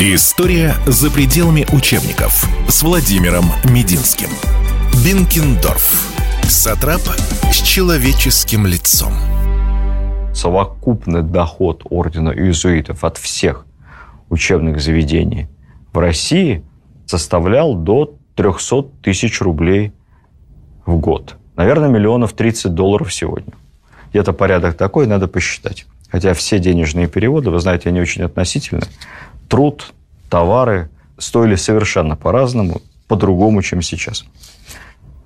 История 0.00 0.74
за 0.86 1.10
пределами 1.10 1.66
учебников 1.72 2.44
с 2.68 2.82
Владимиром 2.82 3.44
Мединским. 3.64 4.28
Бинкендорф. 5.04 6.12
Сатрап 6.48 7.00
с 7.50 7.56
человеческим 7.56 8.66
лицом. 8.66 9.12
Совокупный 10.34 11.22
доход 11.22 11.82
ордена 11.88 12.30
иезуитов 12.30 13.04
от 13.04 13.16
всех 13.16 13.65
учебных 14.28 14.80
заведений 14.80 15.48
в 15.92 15.98
России 15.98 16.62
составлял 17.06 17.74
до 17.74 18.16
300 18.34 18.82
тысяч 19.02 19.40
рублей 19.40 19.92
в 20.84 20.96
год. 20.98 21.36
Наверное, 21.56 21.88
миллионов 21.88 22.34
30 22.34 22.74
долларов 22.74 23.12
сегодня. 23.12 23.52
Где-то 24.10 24.32
порядок 24.32 24.76
такой, 24.76 25.06
надо 25.06 25.26
посчитать. 25.26 25.86
Хотя 26.10 26.34
все 26.34 26.58
денежные 26.58 27.08
переводы, 27.08 27.50
вы 27.50 27.58
знаете, 27.60 27.88
они 27.88 28.00
очень 28.00 28.22
относительны. 28.22 28.86
Труд, 29.48 29.92
товары 30.28 30.90
стоили 31.18 31.54
совершенно 31.54 32.16
по-разному, 32.16 32.82
по-другому, 33.08 33.62
чем 33.62 33.82
сейчас. 33.82 34.24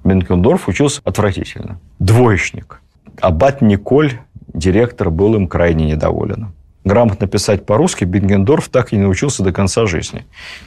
Бенкендорф 0.05 0.69
учился 0.69 1.01
отвратительно. 1.05 1.79
Двоечник. 1.99 2.81
Аббат 3.21 3.61
Николь, 3.61 4.19
директор, 4.55 5.11
был 5.11 5.35
им 5.35 5.47
крайне 5.47 5.87
недоволен. 5.87 6.53
Грамотно 6.85 7.27
писать 7.27 7.67
по-русски 7.67 8.05
Бенгендорф 8.05 8.69
так 8.69 8.93
и 8.93 8.97
не 8.97 9.03
научился 9.03 9.43
до 9.43 9.53
конца 9.53 9.87
жизни. 9.87 10.25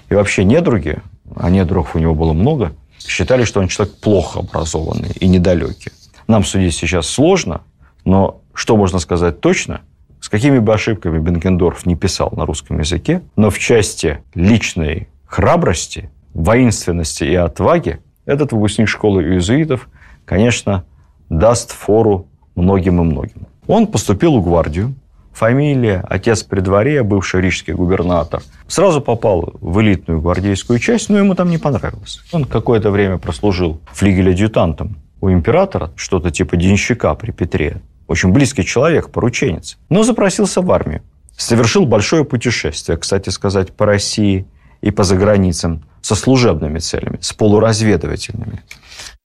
И 0.09 0.13
вообще 0.13 0.43
недруги, 0.43 0.99
а 1.35 1.49
недругов 1.49 1.95
у 1.95 1.99
него 1.99 2.13
было 2.13 2.33
много, 2.33 2.73
считали, 2.99 3.43
что 3.43 3.59
он 3.59 3.67
человек 3.67 3.95
плохо 3.99 4.39
образованный 4.39 5.11
и 5.19 5.27
недалекий. 5.27 5.91
Нам 6.27 6.43
судить 6.43 6.75
сейчас 6.75 7.07
сложно, 7.07 7.61
но 8.05 8.41
что 8.53 8.77
можно 8.77 8.99
сказать 8.99 9.41
точно, 9.41 9.81
с 10.21 10.29
какими 10.29 10.59
бы 10.59 10.73
ошибками 10.73 11.19
Бенкендорф 11.19 11.85
не 11.85 11.95
писал 11.95 12.31
на 12.35 12.45
русском 12.45 12.79
языке, 12.79 13.21
но 13.35 13.49
в 13.49 13.59
части 13.59 14.19
личной 14.35 15.09
храбрости, 15.25 16.09
воинственности 16.33 17.23
и 17.23 17.35
отваги 17.35 17.99
этот 18.25 18.53
выпускник 18.53 18.87
школы 18.87 19.23
иезуитов, 19.23 19.89
конечно, 20.25 20.85
даст 21.29 21.71
фору 21.71 22.27
многим 22.55 23.01
и 23.01 23.03
многим. 23.03 23.47
Он 23.67 23.87
поступил 23.87 24.37
в 24.37 24.43
гвардию, 24.43 24.95
фамилия, 25.33 26.03
отец 26.07 26.43
при 26.43 26.59
дворе, 26.59 27.03
бывший 27.03 27.41
рижский 27.41 27.73
губернатор. 27.73 28.41
Сразу 28.67 29.01
попал 29.01 29.53
в 29.59 29.81
элитную 29.81 30.21
гвардейскую 30.21 30.79
часть, 30.79 31.09
но 31.09 31.17
ему 31.17 31.35
там 31.35 31.49
не 31.49 31.57
понравилось. 31.57 32.21
Он 32.31 32.45
какое-то 32.45 32.91
время 32.91 33.17
прослужил 33.17 33.81
флигель-адъютантом 33.91 34.97
у 35.21 35.31
императора, 35.31 35.91
что-то 35.95 36.31
типа 36.31 36.57
денщика 36.57 37.13
при 37.15 37.31
Петре. 37.31 37.81
Очень 38.07 38.31
близкий 38.31 38.63
человек, 38.63 39.09
порученец. 39.09 39.77
Но 39.89 40.03
запросился 40.03 40.61
в 40.61 40.71
армию. 40.71 41.01
Совершил 41.37 41.85
большое 41.85 42.25
путешествие, 42.25 42.97
кстати 42.97 43.29
сказать, 43.29 43.71
по 43.71 43.85
России 43.85 44.45
и 44.81 44.91
по 44.91 45.03
заграницам 45.03 45.83
со 46.01 46.15
служебными 46.15 46.79
целями, 46.79 47.17
с 47.21 47.33
полуразведывательными. 47.33 48.61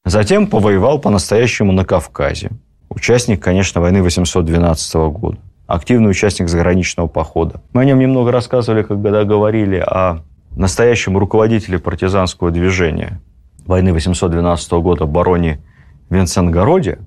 Затем 0.04 0.46
повоевал 0.46 1.00
по-настоящему 1.00 1.72
на 1.72 1.84
Кавказе. 1.84 2.50
Участник, 2.88 3.42
конечно, 3.42 3.80
войны 3.80 4.02
812 4.02 4.94
года. 5.10 5.38
Активный 5.68 6.10
участник 6.10 6.48
заграничного 6.48 7.08
похода. 7.08 7.60
Мы 7.74 7.82
о 7.82 7.84
нем 7.84 7.98
немного 7.98 8.32
рассказывали, 8.32 8.82
когда 8.82 9.24
говорили 9.24 9.76
о 9.76 10.22
настоящем 10.56 11.18
руководителе 11.18 11.78
партизанского 11.78 12.50
движения 12.50 13.20
войны 13.66 13.92
812 13.92 14.72
года 14.72 15.04
бароне 15.04 15.60
Винценгороде. 16.08 17.00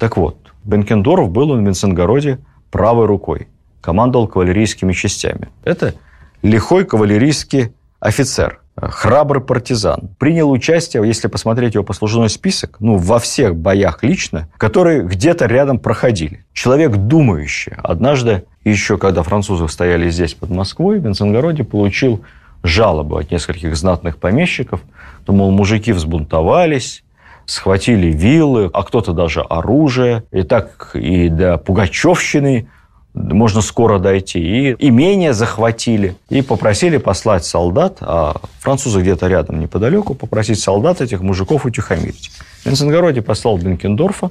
Так 0.00 0.16
вот, 0.16 0.36
Бенкендорф 0.64 1.30
был 1.30 1.52
он 1.52 1.62
в 1.62 1.64
Винценгороде 1.64 2.40
правой 2.72 3.06
рукой, 3.06 3.46
командовал 3.80 4.26
кавалерийскими 4.26 4.92
частями. 4.92 5.48
Это 5.62 5.94
лихой 6.42 6.84
кавалерийский 6.84 7.72
офицер, 8.00 8.61
храбрый 8.90 9.42
партизан. 9.42 10.10
Принял 10.18 10.50
участие, 10.50 11.06
если 11.06 11.28
посмотреть 11.28 11.74
его 11.74 11.84
послужной 11.84 12.28
список, 12.28 12.76
ну, 12.80 12.96
во 12.96 13.18
всех 13.18 13.56
боях 13.56 14.02
лично, 14.02 14.48
которые 14.56 15.04
где-то 15.04 15.46
рядом 15.46 15.78
проходили. 15.78 16.44
Человек 16.52 16.96
думающий. 16.96 17.74
Однажды, 17.82 18.44
еще 18.64 18.98
когда 18.98 19.22
французы 19.22 19.68
стояли 19.68 20.10
здесь, 20.10 20.34
под 20.34 20.50
Москвой, 20.50 20.98
в 20.98 21.04
Венценгороде 21.04 21.64
получил 21.64 22.24
жалобу 22.62 23.16
от 23.16 23.30
нескольких 23.30 23.76
знатных 23.76 24.18
помещиков, 24.18 24.80
что, 25.22 25.32
мол, 25.32 25.50
мужики 25.50 25.92
взбунтовались, 25.92 27.04
схватили 27.46 28.08
вилы, 28.08 28.70
а 28.72 28.82
кто-то 28.82 29.12
даже 29.12 29.40
оружие. 29.40 30.24
И 30.32 30.42
так 30.42 30.90
и 30.94 31.28
до 31.28 31.58
Пугачевщины 31.58 32.68
можно 33.14 33.60
скоро 33.60 33.98
дойти. 33.98 34.38
И 34.40 34.76
имение 34.88 35.34
захватили. 35.34 36.16
И 36.30 36.42
попросили 36.42 36.96
послать 36.96 37.44
солдат, 37.44 37.98
а 38.00 38.36
французы 38.58 39.00
где-то 39.00 39.26
рядом 39.26 39.60
неподалеку, 39.60 40.14
попросить 40.14 40.60
солдат 40.60 41.00
этих 41.00 41.20
мужиков 41.20 41.66
утихомирить. 41.66 42.30
В 42.62 42.66
Венценгороде 42.66 43.22
послал 43.22 43.58
Бенкендорфа 43.58 44.30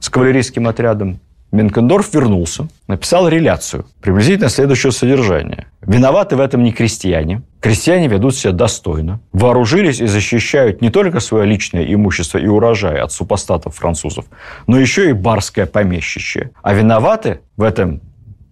с 0.00 0.08
кавалерийским 0.08 0.66
отрядом. 0.66 1.20
Бенкендорф 1.52 2.14
вернулся, 2.14 2.68
написал 2.86 3.26
реляцию, 3.26 3.84
приблизительно 4.00 4.48
следующего 4.48 4.92
содержания. 4.92 5.66
Виноваты 5.80 6.36
в 6.36 6.40
этом 6.40 6.62
не 6.62 6.72
крестьяне. 6.72 7.42
Крестьяне 7.60 8.06
ведут 8.06 8.36
себя 8.36 8.52
достойно, 8.52 9.20
вооружились 9.32 10.00
и 10.00 10.06
защищают 10.06 10.80
не 10.80 10.90
только 10.90 11.18
свое 11.18 11.46
личное 11.46 11.92
имущество 11.92 12.38
и 12.38 12.46
урожай 12.46 13.00
от 13.00 13.10
супостатов 13.10 13.74
французов, 13.74 14.26
но 14.68 14.78
еще 14.78 15.10
и 15.10 15.12
барское 15.12 15.66
помещичье. 15.66 16.52
А 16.62 16.72
виноваты 16.72 17.40
в 17.56 17.62
этом 17.62 18.00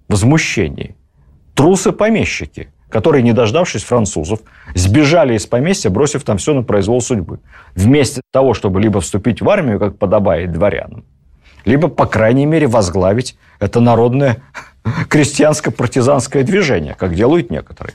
возмущении 0.08 0.96
трусы-помещики, 1.54 2.70
которые, 2.88 3.22
не 3.22 3.32
дождавшись 3.32 3.84
французов, 3.84 4.40
сбежали 4.74 5.34
из 5.34 5.46
поместья, 5.46 5.90
бросив 5.90 6.24
там 6.24 6.38
все 6.38 6.52
на 6.52 6.62
произвол 6.64 7.00
судьбы. 7.00 7.38
Вместо 7.76 8.22
того, 8.32 8.54
чтобы 8.54 8.80
либо 8.80 9.00
вступить 9.00 9.40
в 9.40 9.48
армию, 9.48 9.78
как 9.78 9.98
подобает 9.98 10.52
дворянам, 10.52 11.04
либо, 11.64 11.88
по 11.88 12.06
крайней 12.06 12.46
мере, 12.46 12.66
возглавить 12.66 13.36
это 13.60 13.80
народное 13.80 14.38
крестьянско-партизанское 15.08 16.42
движение, 16.42 16.94
как 16.94 17.14
делают 17.14 17.50
некоторые. 17.50 17.94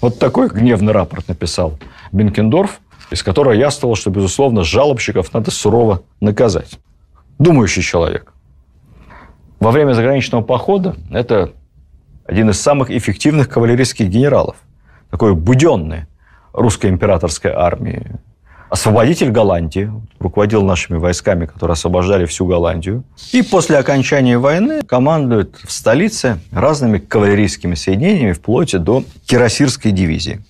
Вот 0.00 0.18
такой 0.18 0.48
гневный 0.48 0.92
рапорт 0.92 1.28
написал 1.28 1.78
Бенкендорф, 2.12 2.80
из 3.10 3.22
которого 3.22 3.52
яствовало, 3.52 3.96
что, 3.96 4.10
безусловно, 4.10 4.64
жалобщиков 4.64 5.32
надо 5.34 5.50
сурово 5.50 6.02
наказать. 6.20 6.78
Думающий 7.38 7.82
человек. 7.82 8.32
Во 9.60 9.70
время 9.70 9.92
заграничного 9.92 10.42
похода 10.42 10.96
это 11.10 11.52
один 12.26 12.50
из 12.50 12.60
самых 12.60 12.90
эффективных 12.90 13.48
кавалерийских 13.48 14.08
генералов. 14.08 14.56
Такой 15.10 15.34
буденный 15.34 16.06
русской 16.52 16.90
императорской 16.90 17.52
армии. 17.52 18.18
Освободитель 18.72 19.30
Голландии, 19.30 19.92
руководил 20.18 20.64
нашими 20.64 20.96
войсками, 20.96 21.44
которые 21.44 21.74
освобождали 21.74 22.24
всю 22.24 22.46
Голландию. 22.46 23.04
И 23.32 23.42
после 23.42 23.76
окончания 23.76 24.38
войны 24.38 24.80
командует 24.82 25.56
в 25.62 25.70
столице 25.70 26.40
разными 26.52 26.96
кавалерийскими 26.96 27.74
соединениями 27.74 28.32
вплоть 28.32 28.72
до 28.82 29.04
Кирасирской 29.26 29.92
дивизии. 29.92 30.42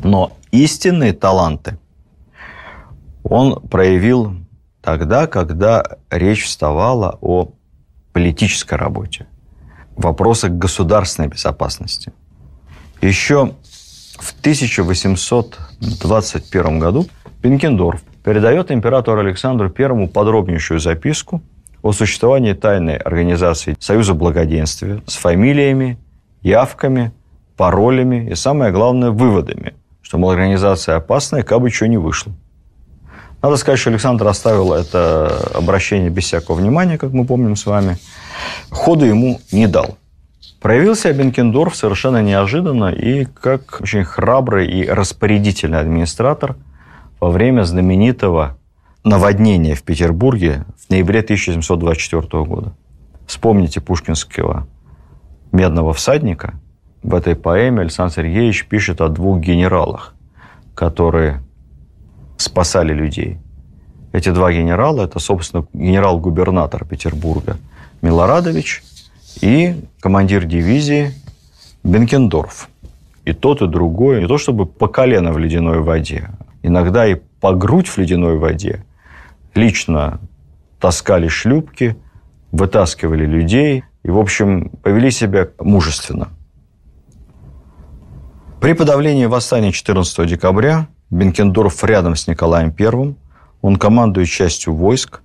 Но 0.00 0.36
истинные 0.50 1.12
таланты 1.12 1.78
он 3.22 3.60
проявил 3.60 4.34
тогда, 4.82 5.28
когда 5.28 5.84
речь 6.10 6.44
вставала 6.44 7.16
о 7.20 7.52
политической 8.12 8.74
работе, 8.74 9.28
вопросах 9.94 10.50
государственной 10.50 11.28
безопасности. 11.28 12.12
Еще 13.00 13.54
в 14.18 14.34
1821 15.84 16.78
году 16.78 17.06
Пенкендорф 17.42 18.02
передает 18.24 18.70
императору 18.70 19.20
Александру 19.20 19.72
I 19.76 20.08
подробнейшую 20.08 20.80
записку 20.80 21.42
о 21.82 21.92
существовании 21.92 22.54
тайной 22.54 22.96
организации 22.96 23.76
Союза 23.78 24.14
Благоденствия 24.14 25.02
с 25.06 25.16
фамилиями, 25.16 25.98
явками, 26.42 27.12
паролями 27.56 28.30
и, 28.30 28.34
самое 28.34 28.72
главное, 28.72 29.10
выводами, 29.10 29.74
что, 30.00 30.18
мол, 30.18 30.30
организация 30.30 30.96
опасная, 30.96 31.42
как 31.42 31.60
бы 31.60 31.70
что 31.70 31.86
не 31.86 31.98
вышло. 31.98 32.32
Надо 33.42 33.58
сказать, 33.58 33.78
что 33.78 33.90
Александр 33.90 34.26
оставил 34.26 34.72
это 34.72 35.50
обращение 35.52 36.08
без 36.08 36.24
всякого 36.24 36.56
внимания, 36.56 36.96
как 36.96 37.12
мы 37.12 37.26
помним 37.26 37.56
с 37.56 37.66
вами. 37.66 37.98
Хода 38.70 39.04
ему 39.04 39.38
не 39.52 39.66
дал. 39.66 39.98
Проявился 40.64 41.12
Бенкендорф 41.12 41.76
совершенно 41.76 42.22
неожиданно 42.22 42.86
и 42.86 43.26
как 43.26 43.82
очень 43.82 44.02
храбрый 44.02 44.66
и 44.66 44.88
распорядительный 44.88 45.78
администратор 45.78 46.56
во 47.20 47.28
время 47.28 47.64
знаменитого 47.64 48.56
наводнения 49.04 49.74
в 49.74 49.82
Петербурге 49.82 50.64
в 50.78 50.88
ноябре 50.88 51.20
1724 51.20 52.44
года. 52.44 52.72
Вспомните 53.26 53.82
пушкинского 53.82 54.66
«Медного 55.52 55.92
всадника». 55.92 56.54
В 57.02 57.14
этой 57.14 57.36
поэме 57.36 57.82
Александр 57.82 58.14
Сергеевич 58.14 58.64
пишет 58.66 59.02
о 59.02 59.08
двух 59.08 59.40
генералах, 59.40 60.14
которые 60.74 61.42
спасали 62.38 62.94
людей. 62.94 63.36
Эти 64.12 64.30
два 64.30 64.50
генерала– 64.50 65.02
это, 65.04 65.18
собственно, 65.18 65.66
генерал-губернатор 65.74 66.86
Петербурга 66.86 67.58
Милорадович– 68.00 68.82
и 69.40 69.84
командир 70.00 70.44
дивизии 70.44 71.12
Бенкендорф. 71.82 72.68
И 73.24 73.32
тот, 73.32 73.62
и 73.62 73.66
другой, 73.66 74.20
не 74.20 74.28
то 74.28 74.38
чтобы 74.38 74.66
по 74.66 74.86
колено 74.86 75.32
в 75.32 75.38
ледяной 75.38 75.80
воде, 75.80 76.30
иногда 76.62 77.06
и 77.06 77.16
по 77.40 77.54
грудь 77.54 77.88
в 77.88 77.98
ледяной 77.98 78.38
воде, 78.38 78.84
лично 79.54 80.20
таскали 80.80 81.28
шлюпки, 81.28 81.96
вытаскивали 82.52 83.24
людей 83.24 83.84
и, 84.02 84.10
в 84.10 84.18
общем, 84.18 84.70
повели 84.82 85.10
себя 85.10 85.48
мужественно. 85.58 86.28
При 88.60 88.72
подавлении 88.72 89.26
восстания 89.26 89.72
14 89.72 90.26
декабря 90.28 90.88
Бенкендорф 91.10 91.84
рядом 91.84 92.16
с 92.16 92.26
Николаем 92.26 92.74
I, 92.78 93.14
он 93.60 93.76
командует 93.76 94.28
частью 94.28 94.74
войск, 94.74 95.22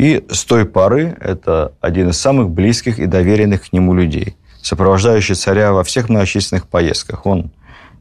и 0.00 0.24
с 0.30 0.46
той 0.46 0.64
поры 0.64 1.14
это 1.20 1.74
один 1.82 2.08
из 2.08 2.18
самых 2.18 2.48
близких 2.48 2.98
и 2.98 3.04
доверенных 3.04 3.68
к 3.68 3.72
нему 3.74 3.92
людей, 3.92 4.34
сопровождающий 4.62 5.34
царя 5.34 5.74
во 5.74 5.84
всех 5.84 6.08
многочисленных 6.08 6.66
поездках. 6.68 7.26
Он 7.26 7.50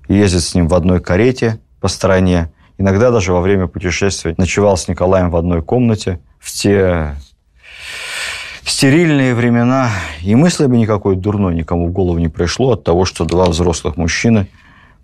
ездит 0.07 0.43
с 0.43 0.55
ним 0.55 0.69
в 0.69 0.75
одной 0.75 1.01
карете 1.01 1.59
по 1.81 1.89
стране, 1.89 2.53
иногда 2.77 3.11
даже 3.11 3.33
во 3.33 3.41
время 3.41 3.67
путешествия 3.67 4.33
ночевал 4.37 4.77
с 4.77 4.87
Николаем 4.87 5.29
в 5.29 5.35
одной 5.35 5.61
комнате 5.61 6.21
в 6.39 6.53
те 6.53 7.17
стерильные 8.63 9.35
времена, 9.35 9.89
и 10.21 10.35
мысли 10.35 10.67
бы 10.67 10.77
никакой 10.77 11.17
дурной 11.17 11.53
никому 11.53 11.87
в 11.87 11.91
голову 11.91 12.17
не 12.17 12.29
пришло 12.29 12.71
от 12.71 12.85
того, 12.85 13.03
что 13.03 13.25
два 13.25 13.47
взрослых 13.47 13.97
мужчины 13.97 14.47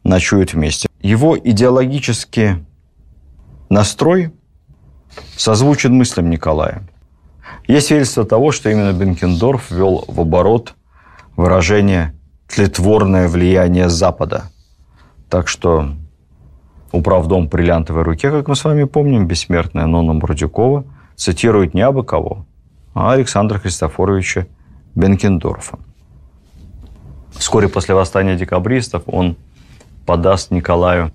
ночуют 0.06 0.54
вместе. 0.54 0.88
Его 1.02 1.38
идеологический 1.38 2.66
настрой– 3.68 4.32
созвучен 5.36 5.94
мыслям 5.94 6.30
Николая. 6.30 6.84
Есть 7.68 7.88
свидетельство 7.88 8.26
того, 8.26 8.52
что 8.52 8.70
именно 8.70 8.94
Бенкендорф 8.94 9.72
ввел 9.72 10.06
в 10.08 10.20
оборот 10.22 10.76
выражение 11.36 12.14
«тлетворное 12.48 13.28
влияние 13.28 13.90
Запада». 13.90 14.52
Так 15.30 15.48
что 15.48 15.90
управдом 16.92 17.48
бриллиантовой 17.48 18.04
руке, 18.04 18.32
как 18.32 18.48
мы 18.48 18.56
с 18.56 18.64
вами 18.64 18.84
помним, 18.84 19.28
бессмертная 19.28 19.86
Нонна 19.86 20.14
Мурдюкова 20.14 20.86
цитирует 21.16 21.74
не 21.74 21.82
абы 21.82 22.04
кого, 22.04 22.46
а 22.94 23.14
Александра 23.14 23.58
Христофоровича 23.58 24.48
Бенкендорфа. 24.94 25.80
Вскоре 27.34 27.68
после 27.68 27.96
восстания 27.96 28.38
декабристов 28.38 29.04
он 29.08 29.36
подаст 30.06 30.52
Николаю 30.52 31.12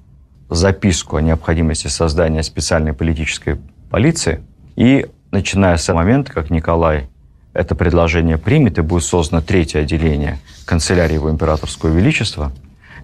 записку 0.50 1.16
о 1.16 1.22
необходимости 1.22 1.86
создания 1.86 2.42
специальной 2.42 2.92
политической 2.92 3.60
полиции. 3.90 4.42
И 4.76 5.07
начиная 5.31 5.76
с 5.76 5.92
момента, 5.92 6.33
как 6.33 6.50
Николай 6.50 7.09
это 7.53 7.74
предложение 7.74 8.38
примет 8.38 8.79
и 8.79 8.83
будет 8.83 9.05
создано 9.05 9.42
третье 9.42 9.81
отделение 9.81 10.38
канцелярии 10.64 11.14
его 11.14 11.31
императорского 11.31 11.90
величества, 11.90 12.53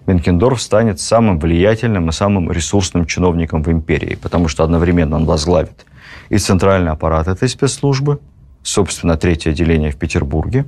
Бенкендорф 0.07 0.61
станет 0.61 1.01
самым 1.01 1.37
влиятельным 1.37 2.09
и 2.09 2.13
самым 2.13 2.49
ресурсным 2.49 3.05
чиновником 3.05 3.61
в 3.61 3.69
империи, 3.69 4.15
потому 4.15 4.47
что 4.47 4.63
одновременно 4.63 5.17
он 5.17 5.25
возглавит 5.25 5.85
и 6.29 6.37
центральный 6.37 6.91
аппарат 6.91 7.27
этой 7.27 7.49
спецслужбы, 7.49 8.19
собственно, 8.63 9.17
третье 9.17 9.51
отделение 9.51 9.91
в 9.91 9.97
Петербурге, 9.97 10.65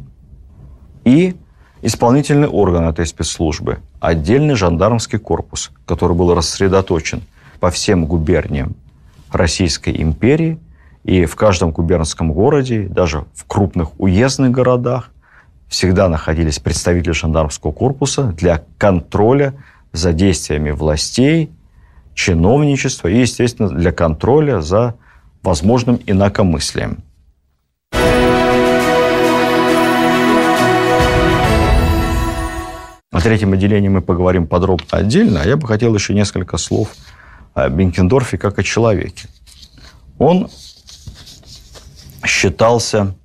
и 1.05 1.36
исполнительный 1.82 2.47
орган 2.47 2.88
этой 2.89 3.05
спецслужбы, 3.05 3.79
отдельный 3.99 4.55
жандармский 4.55 5.19
корпус, 5.19 5.71
который 5.86 6.15
был 6.15 6.34
рассредоточен 6.34 7.21
по 7.60 7.71
всем 7.71 8.05
губерниям 8.05 8.75
Российской 9.31 10.01
империи, 10.01 10.59
и 11.03 11.25
в 11.25 11.35
каждом 11.35 11.71
губернском 11.71 12.31
городе, 12.33 12.87
даже 12.89 13.25
в 13.33 13.45
крупных 13.45 13.99
уездных 13.99 14.51
городах, 14.51 15.11
всегда 15.67 16.09
находились 16.09 16.59
представители 16.59 17.11
жандармского 17.11 17.71
корпуса 17.71 18.23
для 18.23 18.63
контроля 18.77 19.53
за 19.93 20.13
действиями 20.13 20.71
властей, 20.71 21.51
чиновничества 22.13 23.07
и, 23.07 23.19
естественно, 23.19 23.69
для 23.69 23.91
контроля 23.91 24.61
за 24.61 24.95
возможным 25.41 25.99
инакомыслием. 26.05 27.03
О 33.11 33.21
третьем 33.21 33.53
отделении 33.53 33.89
мы 33.89 34.01
поговорим 34.01 34.47
подробно 34.47 34.85
отдельно, 34.91 35.41
а 35.41 35.47
я 35.47 35.57
бы 35.57 35.67
хотел 35.67 35.93
еще 35.95 36.13
несколько 36.13 36.57
слов 36.57 36.89
о 37.53 37.69
Бенкендорфе 37.69 38.38
как 38.38 38.59
о 38.59 38.63
человеке. 38.63 39.27
Он 40.17 40.49
считался 42.25 43.15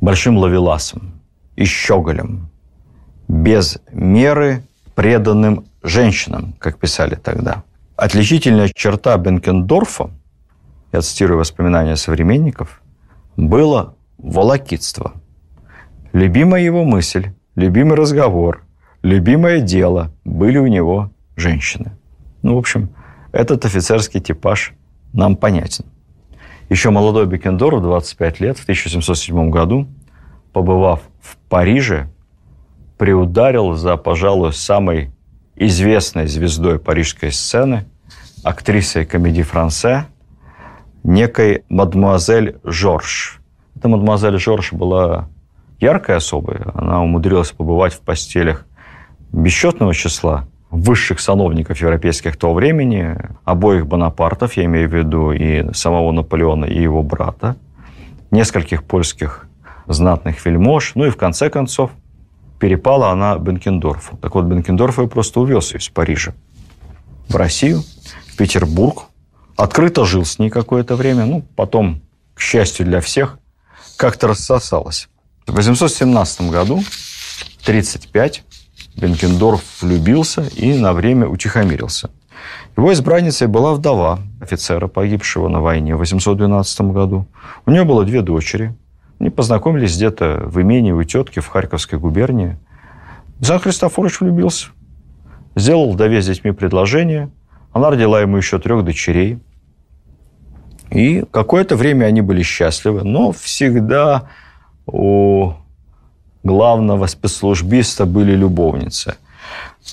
большим 0.00 0.38
ловеласом 0.38 1.20
и 1.56 1.64
щеголем, 1.64 2.48
без 3.28 3.78
меры 3.92 4.62
преданным 4.94 5.66
женщинам, 5.82 6.54
как 6.58 6.78
писали 6.78 7.14
тогда. 7.14 7.64
Отличительная 7.96 8.70
черта 8.74 9.16
Бенкендорфа, 9.16 10.10
я 10.92 11.00
цитирую 11.00 11.38
воспоминания 11.38 11.96
современников, 11.96 12.82
было 13.36 13.94
волокитство. 14.18 15.12
Любимая 16.12 16.62
его 16.62 16.84
мысль, 16.84 17.32
любимый 17.54 17.96
разговор, 17.96 18.64
любимое 19.02 19.60
дело 19.60 20.12
были 20.24 20.58
у 20.58 20.66
него 20.66 21.10
женщины. 21.36 21.92
Ну, 22.46 22.54
в 22.54 22.58
общем, 22.58 22.90
этот 23.32 23.64
офицерский 23.64 24.20
типаж 24.20 24.72
нам 25.12 25.34
понятен. 25.34 25.84
Еще 26.68 26.90
молодой 26.90 27.26
Бекендор 27.26 27.74
в 27.74 27.82
25 27.82 28.38
лет, 28.38 28.56
в 28.56 28.62
1707 28.62 29.50
году, 29.50 29.88
побывав 30.52 31.00
в 31.20 31.36
Париже, 31.48 32.08
приударил 32.98 33.74
за, 33.74 33.96
пожалуй, 33.96 34.52
самой 34.52 35.10
известной 35.56 36.28
звездой 36.28 36.78
парижской 36.78 37.32
сцены, 37.32 37.86
актрисой 38.44 39.06
комедии 39.06 39.42
«Франце», 39.42 40.06
некой 41.02 41.64
мадемуазель 41.68 42.60
Жорж. 42.62 43.40
Эта 43.74 43.88
мадемуазель 43.88 44.38
Жорж 44.38 44.72
была 44.72 45.28
яркой 45.80 46.14
особой. 46.14 46.58
Она 46.74 47.02
умудрилась 47.02 47.50
побывать 47.50 47.94
в 47.94 48.02
постелях 48.02 48.66
бесчетного 49.32 49.92
числа 49.94 50.46
высших 50.76 51.20
сановников 51.20 51.80
европейских 51.80 52.36
того 52.36 52.54
времени, 52.54 53.16
обоих 53.44 53.86
Бонапартов, 53.86 54.56
я 54.56 54.64
имею 54.64 54.88
в 54.88 54.94
виду 54.94 55.32
и 55.32 55.72
самого 55.72 56.12
Наполеона, 56.12 56.66
и 56.66 56.80
его 56.80 57.02
брата, 57.02 57.56
нескольких 58.30 58.84
польских 58.84 59.46
знатных 59.86 60.44
вельмож, 60.44 60.92
ну 60.94 61.06
и 61.06 61.10
в 61.10 61.16
конце 61.16 61.48
концов 61.48 61.90
перепала 62.58 63.10
она 63.10 63.38
Бенкендорфу. 63.38 64.16
Так 64.18 64.34
вот, 64.34 64.44
Бенкендорф 64.44 64.98
ее 64.98 65.08
просто 65.08 65.40
увез 65.40 65.74
из 65.74 65.88
Парижа 65.88 66.34
в 67.28 67.36
Россию. 67.36 67.82
в 68.28 68.36
Петербург, 68.36 69.04
открыто 69.56 70.04
жил 70.04 70.24
с 70.24 70.38
ней 70.38 70.50
какое-то 70.50 70.94
время, 70.94 71.24
ну, 71.24 71.42
потом, 71.56 72.02
к 72.34 72.40
счастью 72.40 72.84
для 72.84 73.00
всех, 73.00 73.38
как-то 73.96 74.28
рассосалась. 74.28 75.08
В 75.46 75.54
817 75.54 76.50
году, 76.50 76.82
35, 77.64 78.44
Бенкендорф 78.96 79.82
влюбился 79.82 80.42
и 80.56 80.76
на 80.78 80.92
время 80.92 81.28
утихомирился. 81.28 82.10
Его 82.76 82.92
избранницей 82.92 83.46
была 83.46 83.74
вдова 83.74 84.20
офицера, 84.40 84.86
погибшего 84.86 85.48
на 85.48 85.60
войне 85.60 85.94
в 85.94 85.98
812 85.98 86.80
году. 86.92 87.26
У 87.64 87.70
нее 87.70 87.84
было 87.84 88.04
две 88.04 88.22
дочери. 88.22 88.74
Они 89.18 89.30
познакомились 89.30 89.96
где-то 89.96 90.42
в 90.44 90.60
имении 90.60 90.92
у 90.92 91.02
тетки 91.04 91.40
в 91.40 91.46
Харьковской 91.46 91.98
губернии. 91.98 92.58
Зан 93.40 93.58
Христофорович 93.58 94.20
влюбился. 94.20 94.68
Сделал 95.54 95.90
вдове 95.90 96.20
с 96.20 96.26
детьми 96.26 96.52
предложение. 96.52 97.30
Она 97.72 97.90
родила 97.90 98.20
ему 98.20 98.36
еще 98.36 98.58
трех 98.58 98.84
дочерей. 98.84 99.38
И 100.90 101.24
какое-то 101.30 101.76
время 101.76 102.06
они 102.06 102.20
были 102.20 102.42
счастливы, 102.42 103.02
но 103.02 103.32
всегда 103.32 104.28
у 104.86 105.54
главного 106.46 107.06
спецслужбиста 107.06 108.06
были 108.06 108.34
любовницы. 108.34 109.16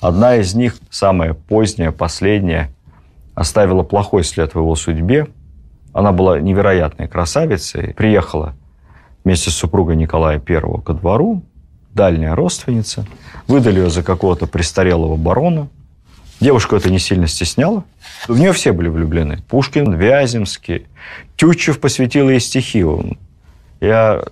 Одна 0.01 0.37
из 0.37 0.53
них, 0.55 0.77
самая 0.89 1.33
поздняя, 1.33 1.91
последняя, 1.91 2.69
оставила 3.35 3.83
плохой 3.83 4.23
след 4.23 4.53
в 4.53 4.59
его 4.59 4.75
судьбе. 4.75 5.27
Она 5.91 6.11
была 6.11 6.39
невероятной 6.39 7.07
красавицей, 7.07 7.93
приехала 7.93 8.55
вместе 9.23 9.49
с 9.49 9.55
супругой 9.55 9.95
Николая 9.95 10.41
I 10.45 10.81
ко 10.81 10.93
двору, 10.93 11.43
дальняя 11.93 12.35
родственница, 12.35 13.05
выдали 13.47 13.79
ее 13.79 13.89
за 13.89 14.03
какого-то 14.03 14.47
престарелого 14.47 15.15
барона. 15.15 15.67
Девушку 16.39 16.75
это 16.75 16.89
не 16.89 16.99
сильно 16.99 17.27
стесняло. 17.27 17.83
В 18.27 18.37
нее 18.37 18.51
все 18.51 18.73
были 18.73 18.89
влюблены. 18.89 19.41
Пушкин, 19.47 19.93
Вяземский. 19.93 20.87
Тютчев 21.37 21.79
посвятил 21.79 22.29
ей 22.29 22.39
стихи. 22.39 22.85
Я 23.79 24.23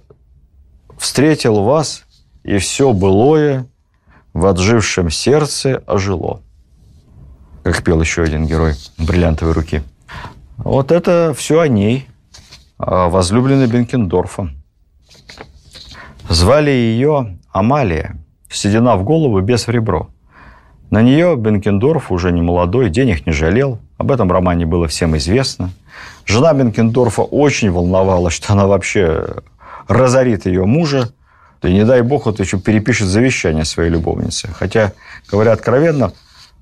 встретил 0.98 1.64
вас, 1.64 2.04
и 2.44 2.58
все 2.58 2.94
былое 2.94 3.66
в 4.34 4.46
отжившем 4.46 5.10
сердце 5.10 5.84
ожило. 5.88 6.42
Как 7.64 7.84
пел 7.84 8.02
еще 8.02 8.24
один 8.24 8.46
герой 8.46 8.74
бриллиантовой 8.98 9.54
руки. 9.54 9.84
Вот 10.58 10.92
это 10.92 11.34
все 11.38 11.60
о 11.60 11.68
ней, 11.68 12.08
возлюбленной 12.78 13.68
Бенкендорфа. 13.68 14.50
Звали 16.30 16.72
ее 16.72 17.40
Амалия, 17.52 18.18
седина 18.50 18.96
в 18.96 19.04
голову 19.04 19.42
без 19.42 19.68
в 19.68 19.70
ребро. 19.70 20.10
На 20.90 21.02
нее 21.02 21.36
Бенкендорф, 21.36 22.12
уже 22.12 22.32
не 22.32 22.42
молодой, 22.42 22.90
денег 22.90 23.26
не 23.26 23.32
жалел. 23.32 23.80
Об 23.98 24.12
этом 24.12 24.32
романе 24.32 24.66
было 24.66 24.88
всем 24.88 25.16
известно. 25.18 25.72
Жена 26.26 26.54
Бенкендорфа 26.54 27.22
очень 27.22 27.72
волновалась, 27.72 28.34
что 28.34 28.54
она 28.54 28.68
вообще 28.68 29.26
разорит 29.88 30.46
ее 30.46 30.66
мужа, 30.66 31.14
и 31.68 31.74
не 31.74 31.86
дай 31.86 32.02
бог, 32.02 32.26
вот 32.26 32.40
еще 32.40 32.60
перепишет 32.60 33.08
завещание 33.08 33.66
своей 33.66 33.90
любовнице. 33.90 34.50
Хотя, 34.54 34.94
говоря 35.30 35.52
откровенно, 35.52 36.14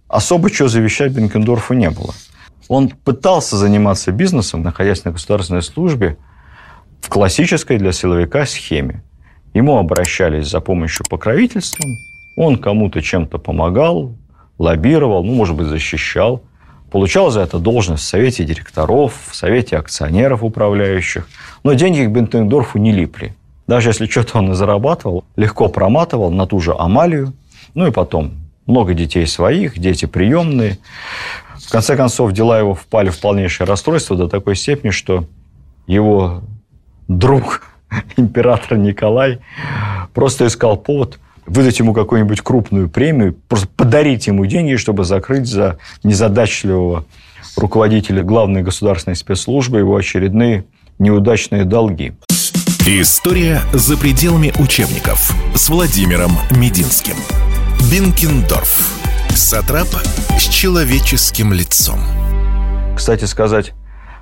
особо 0.08 0.52
чего 0.52 0.68
завещать 0.68 1.12
Бенкендорфу 1.12 1.74
не 1.74 1.90
было. 1.90 2.14
Он 2.68 2.90
пытался 2.90 3.58
заниматься 3.58 4.12
бизнесом, 4.12 4.62
находясь 4.62 5.06
на 5.06 5.12
государственной 5.12 5.62
службе, 5.62 6.18
в 7.02 7.10
классической 7.10 7.78
для 7.78 7.92
силовика 7.92 8.46
схеме. 8.46 9.04
Ему 9.54 9.78
обращались 9.78 10.48
за 10.48 10.60
помощью 10.60 11.06
покровительством, 11.10 11.90
он 12.36 12.58
кому-то 12.58 13.02
чем-то 13.02 13.38
помогал, 13.38 14.16
лоббировал, 14.60 15.24
ну, 15.24 15.34
может 15.34 15.56
быть, 15.56 15.68
защищал. 15.68 16.44
Получал 16.92 17.32
за 17.32 17.42
это 17.42 17.60
должность 17.60 18.04
в 18.04 18.08
совете 18.08 18.44
директоров, 18.44 19.14
в 19.30 19.36
совете 19.36 19.78
акционеров 19.78 20.44
управляющих. 20.44 21.28
Но 21.64 21.74
деньги 21.74 22.06
к 22.06 22.10
Бентендорфу 22.10 22.80
не 22.80 22.92
липли. 22.92 23.36
Даже 23.70 23.90
если 23.90 24.08
что-то 24.08 24.40
он 24.40 24.52
и 24.52 24.56
зарабатывал, 24.56 25.26
легко 25.36 25.70
проматывал 25.70 26.32
на 26.32 26.48
ту 26.48 26.60
же 26.60 26.74
Амалию. 26.76 27.34
Ну 27.76 27.86
и 27.86 27.92
потом 27.92 28.32
много 28.66 28.96
детей 28.96 29.28
своих, 29.28 29.78
дети 29.78 30.06
приемные. 30.06 30.80
В 31.56 31.70
конце 31.72 31.96
концов, 31.96 32.32
дела 32.32 32.58
его 32.58 32.74
впали 32.74 33.10
в 33.12 33.20
полнейшее 33.20 33.68
расстройство 33.68 34.18
до 34.18 34.28
такой 34.28 34.56
степени, 34.56 34.90
что 34.90 35.26
его 35.86 36.42
друг, 37.08 37.62
император 38.18 38.76
Николай, 38.80 39.38
просто 40.16 40.48
искал 40.48 40.76
повод 40.76 41.20
выдать 41.46 41.78
ему 41.78 41.94
какую-нибудь 41.94 42.42
крупную 42.42 42.90
премию, 42.90 43.36
просто 43.48 43.68
подарить 43.68 44.26
ему 44.26 44.48
деньги, 44.48 44.78
чтобы 44.78 45.04
закрыть 45.04 45.46
за 45.46 45.78
незадачливого 46.02 47.06
руководителя 47.56 48.24
главной 48.24 48.64
государственной 48.64 49.16
спецслужбы 49.16 49.78
его 49.78 49.96
очередные 49.96 50.66
неудачные 50.98 51.66
долги. 51.66 52.16
История 52.88 53.62
за 53.72 53.98
пределами 53.98 54.52
учебников 54.60 55.36
с 55.54 55.70
Владимиром 55.70 56.32
Мединским. 56.58 57.16
Бинкендорф. 57.92 59.00
Сатрап 59.30 59.88
с 60.38 60.44
человеческим 60.44 61.54
лицом. 61.54 62.00
Кстати 62.96 63.26
сказать, 63.26 63.74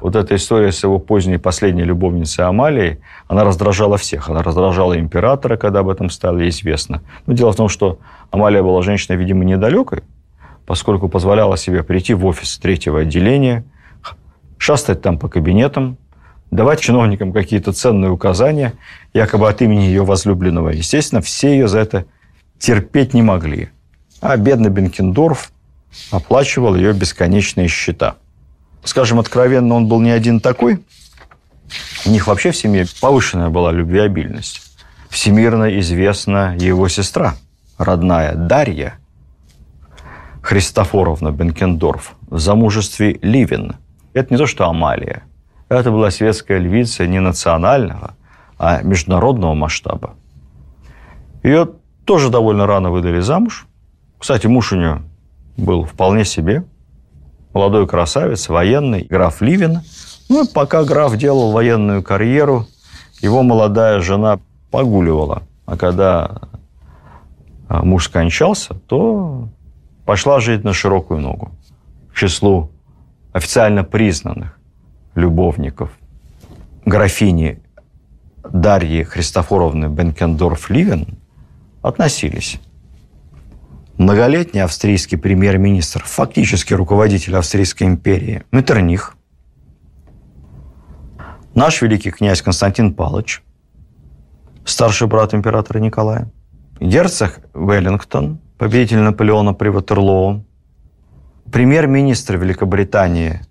вот 0.02 0.18
эта 0.18 0.36
история 0.36 0.72
с 0.72 0.84
его 0.84 1.00
поздней 1.00 1.38
последней 1.38 1.84
любовницей 1.84 2.46
Амалией, 2.46 3.00
она 3.28 3.46
раздражала 3.46 3.98
всех. 3.98 4.30
Она 4.30 4.44
раздражала 4.44 5.00
императора, 5.00 5.56
когда 5.56 5.80
об 5.80 5.90
этом 5.90 6.10
стало 6.10 6.48
известно. 6.50 7.04
Но 7.26 7.34
дело 7.34 7.54
в 7.54 7.56
том, 7.56 7.70
что 7.70 8.00
Амалия 8.32 8.64
была 8.64 8.82
женщиной, 8.82 9.16
видимо, 9.16 9.46
недалекой, 9.46 10.04
поскольку 10.66 11.08
позволяла 11.08 11.58
себе 11.58 11.84
прийти 11.84 12.14
в 12.14 12.26
офис 12.26 12.58
третьего 12.58 13.02
отделения, 13.02 13.64
шастать 14.58 15.02
там 15.02 15.18
по 15.18 15.30
кабинетам, 15.30 15.98
давать 16.52 16.80
чиновникам 16.80 17.34
какие-то 17.34 17.74
ценные 17.74 18.12
указания, 18.12 18.74
якобы 19.14 19.50
от 19.50 19.62
имени 19.62 19.84
ее 19.84 20.04
возлюбленного. 20.04 20.70
Естественно, 20.70 21.22
все 21.22 21.52
ее 21.52 21.68
за 21.68 21.80
это 21.80 22.06
терпеть 22.60 23.14
не 23.14 23.22
могли. 23.22 23.70
А 24.22 24.38
бедный 24.38 24.70
Бенкендорф 24.70 25.52
оплачивал 26.12 26.76
ее 26.76 26.94
бесконечные 26.94 27.68
счета. 27.68 28.16
Скажем 28.84 29.20
откровенно, 29.20 29.76
он 29.76 29.88
был 29.88 30.00
не 30.00 30.12
один 30.12 30.40
такой. 30.40 30.84
У 32.06 32.10
них 32.10 32.28
вообще 32.28 32.52
в 32.52 32.58
семье 32.58 32.86
повышенная 33.02 33.50
была 33.50 33.72
любвеобильность. 33.72 34.62
Всемирно 35.10 35.80
известна 35.80 36.56
его 36.58 36.88
сестра, 36.88 37.36
родная 37.78 38.36
Дарья 38.36 38.98
Христофоровна 40.42 41.32
Бенкендорф 41.32 42.16
в 42.30 42.40
замужестве 42.40 43.20
Ливин. 43.22 43.76
Это 44.14 44.34
не 44.34 44.38
то, 44.38 44.46
что 44.46 44.68
Амалия– 44.68 45.24
это 45.70 45.92
была 45.92 46.12
светская 46.12 46.60
львица 46.60 47.06
не 47.08 47.20
национального, 47.20 48.16
а 48.58 48.82
международного 48.82 49.54
масштаба. 49.54 50.16
Ее 51.44 51.70
тоже 52.06 52.30
довольно 52.30 52.66
рано 52.66 52.90
выдали 52.90 53.20
замуж. 53.20 53.68
Кстати, 54.18 54.48
муж 54.48 54.72
у 54.72 54.78
нее 54.78 55.02
был 55.58 55.84
вполне 55.84 56.26
себе. 56.26 56.64
Молодой 57.54 57.88
красавец, 57.88 58.50
военный, 58.50 59.04
граф 59.04 59.42
Ливин. 59.42 59.82
Ну, 60.30 60.46
и 60.46 60.48
пока 60.48 60.84
граф 60.84 61.16
делал 61.18 61.52
военную 61.52 62.02
карьеру, 62.02 62.66
его 63.22 63.44
молодая 63.44 64.00
жена 64.00 64.40
погуливала. 64.72 65.44
А 65.66 65.76
когда 65.76 66.42
а, 67.68 67.84
муж 67.84 68.06
скончался, 68.06 68.76
то 68.88 69.50
пошла 70.06 70.40
жить 70.40 70.64
на 70.64 70.74
широкую 70.74 71.20
ногу. 71.20 71.52
К 72.14 72.16
числу 72.18 72.72
официально 73.34 73.84
признанных 73.84 74.57
любовников 75.18 75.90
графини 76.86 77.60
Дарьи 78.44 79.04
Христофоровны 79.04 79.86
Бенкендорф-Ливен 79.86 81.18
относились. 81.82 82.60
Многолетний 83.98 84.64
австрийский 84.64 85.18
премьер-министр, 85.18 86.04
фактически 86.06 86.74
руководитель 86.74 87.36
Австрийской 87.36 87.88
империи, 87.88 88.44
Меттерних, 88.52 89.16
наш 91.56 91.82
великий 91.82 92.12
князь 92.12 92.44
Константин 92.44 92.94
Палыч, 92.94 93.42
старший 94.66 95.08
брат 95.08 95.34
императора 95.34 95.80
Николая, 95.80 96.32
герцог 96.80 97.40
Веллингтон, 97.56 98.40
победитель 98.60 99.00
Наполеона 99.00 99.56
при 99.56 99.70
Ватерлоо, 99.70 100.44
премьер-министр 101.52 102.38
Великобритании 102.38 103.42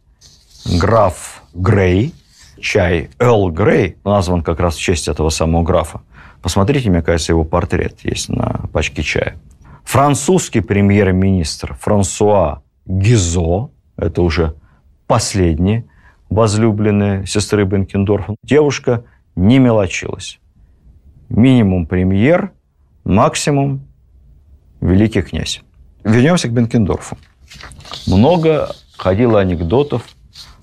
граф 0.78 1.35
Грей, 1.56 2.14
чай 2.60 3.08
Эл 3.18 3.50
Грей, 3.50 3.96
назван 4.04 4.42
как 4.42 4.60
раз 4.60 4.76
в 4.76 4.80
честь 4.80 5.08
этого 5.08 5.30
самого 5.30 5.62
графа. 5.62 6.02
Посмотрите, 6.42 6.90
мне 6.90 7.00
кажется, 7.00 7.32
его 7.32 7.44
портрет 7.44 8.00
есть 8.02 8.28
на 8.28 8.66
пачке 8.72 9.02
чая. 9.02 9.36
Французский 9.84 10.60
премьер-министр 10.60 11.74
Франсуа 11.80 12.62
Гизо, 12.84 13.70
это 13.96 14.20
уже 14.20 14.54
последняя 15.06 15.86
возлюбленная 16.28 17.24
сестры 17.24 17.64
Бенкендорфа. 17.64 18.34
Девушка 18.42 19.04
не 19.34 19.58
мелочилась. 19.58 20.38
Минимум 21.30 21.86
премьер, 21.86 22.52
максимум 23.04 23.86
великий 24.80 25.22
князь. 25.22 25.62
Вернемся 26.04 26.48
к 26.48 26.52
Бенкендорфу. 26.52 27.16
Много 28.06 28.74
ходило 28.96 29.40
анекдотов 29.40 30.04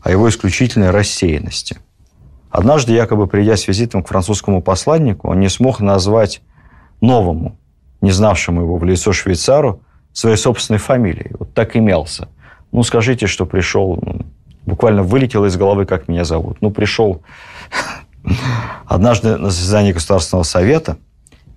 о 0.04 0.12
его 0.12 0.30
исключительной 0.30 0.92
рассеянности. 0.92 1.78
Однажды, 2.52 2.94
якобы 2.94 3.26
придя 3.26 3.58
с 3.58 3.68
визитом 3.68 4.04
к 4.04 4.10
французскому 4.10 4.62
посланнику, 4.62 5.30
он 5.30 5.40
не 5.40 5.50
смог 5.50 5.80
назвать 5.80 6.42
новому, 7.02 7.58
не 8.02 8.12
знавшему 8.12 8.62
его 8.62 8.78
в 8.78 8.84
лицо 8.84 9.12
швейцару, 9.14 9.82
своей 10.12 10.38
собственной 10.38 10.78
фамилией. 10.78 11.32
Вот 11.40 11.54
так 11.54 11.76
имелся. 11.76 12.28
Ну, 12.72 12.84
скажите, 12.84 13.26
что 13.26 13.46
пришел, 13.46 13.98
ну, 14.02 14.26
буквально 14.66 15.02
вылетело 15.02 15.48
из 15.48 15.58
головы, 15.58 15.86
как 15.86 16.08
меня 16.08 16.26
зовут. 16.26 16.58
Ну, 16.62 16.70
пришел 16.70 17.24
однажды 18.86 19.38
на 19.38 19.50
заседании 19.50 19.94
Государственного 19.94 20.44
совета 20.44 20.98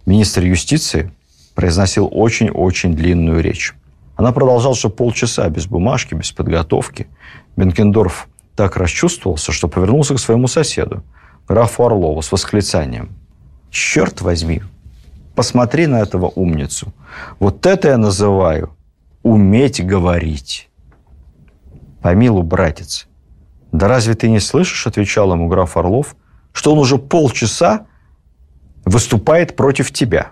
министр 0.06 0.44
юстиции 0.44 1.10
произносил 1.54 2.08
очень-очень 2.10 2.94
длинную 2.94 3.42
речь. 3.42 3.74
Она 4.14 4.32
продолжалась 4.32 4.80
полчаса, 4.96 5.48
без 5.50 5.66
бумажки, 5.66 6.14
без 6.14 6.32
подготовки. 6.32 7.06
Бенкендорф 7.56 8.28
так 8.56 8.76
расчувствовался, 8.76 9.52
что 9.52 9.68
повернулся 9.68 10.14
к 10.14 10.18
своему 10.18 10.48
соседу, 10.48 11.04
графу 11.46 11.84
Орлову, 11.84 12.22
с 12.22 12.32
восклицанием. 12.32 13.10
«Черт 13.70 14.22
возьми, 14.22 14.62
посмотри 15.34 15.86
на 15.86 16.00
этого 16.00 16.32
умницу. 16.34 16.92
Вот 17.38 17.66
это 17.66 17.88
я 17.88 17.98
называю 17.98 18.74
уметь 19.22 19.84
говорить». 19.84 20.70
«Помилу, 22.00 22.42
братец, 22.42 23.08
да 23.72 23.88
разве 23.88 24.14
ты 24.14 24.30
не 24.30 24.40
слышишь,— 24.40 24.86
отвечал 24.88 25.32
ему 25.32 25.48
граф 25.48 25.76
Орлов,— 25.76 26.16
что 26.52 26.72
он 26.72 26.78
уже 26.78 26.98
полчаса 26.98 27.86
выступает 28.84 29.56
против 29.56 29.92
тебя?» 29.92 30.30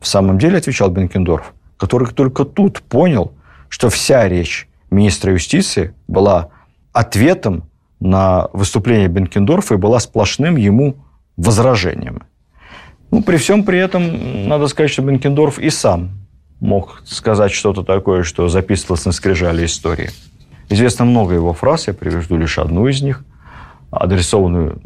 В 0.00 0.06
самом 0.06 0.38
деле, 0.38 0.58
отвечал 0.58 0.90
Бенкендорф, 0.90 1.54
который 1.76 2.08
только 2.08 2.44
тут 2.44 2.82
понял, 2.82 3.32
что 3.68 3.88
вся 3.88 4.28
речь 4.28 4.68
министра 4.90 5.32
юстиции 5.32 5.94
была 6.08 6.48
ответом 6.92 7.64
на 8.00 8.48
выступление 8.52 9.08
Бенкендорфа 9.08 9.74
и 9.74 9.78
была 9.78 10.00
сплошным 10.00 10.56
ему 10.56 10.96
возражением. 11.36 12.22
Ну, 13.10 13.22
при 13.22 13.36
всем 13.36 13.64
при 13.64 13.78
этом, 13.78 14.48
надо 14.48 14.68
сказать, 14.68 14.90
что 14.90 15.02
Бенкендорф 15.02 15.58
и 15.58 15.70
сам 15.70 16.10
мог 16.60 17.02
сказать 17.04 17.52
что-то 17.52 17.82
такое, 17.82 18.22
что 18.22 18.48
записывалось 18.48 19.04
на 19.04 19.12
скрижале 19.12 19.64
истории. 19.64 20.10
Известно 20.68 21.04
много 21.04 21.34
его 21.34 21.52
фраз, 21.52 21.88
я 21.88 21.94
приведу 21.94 22.36
лишь 22.36 22.58
одну 22.58 22.88
из 22.88 23.02
них, 23.02 23.24
адресованную 23.90 24.80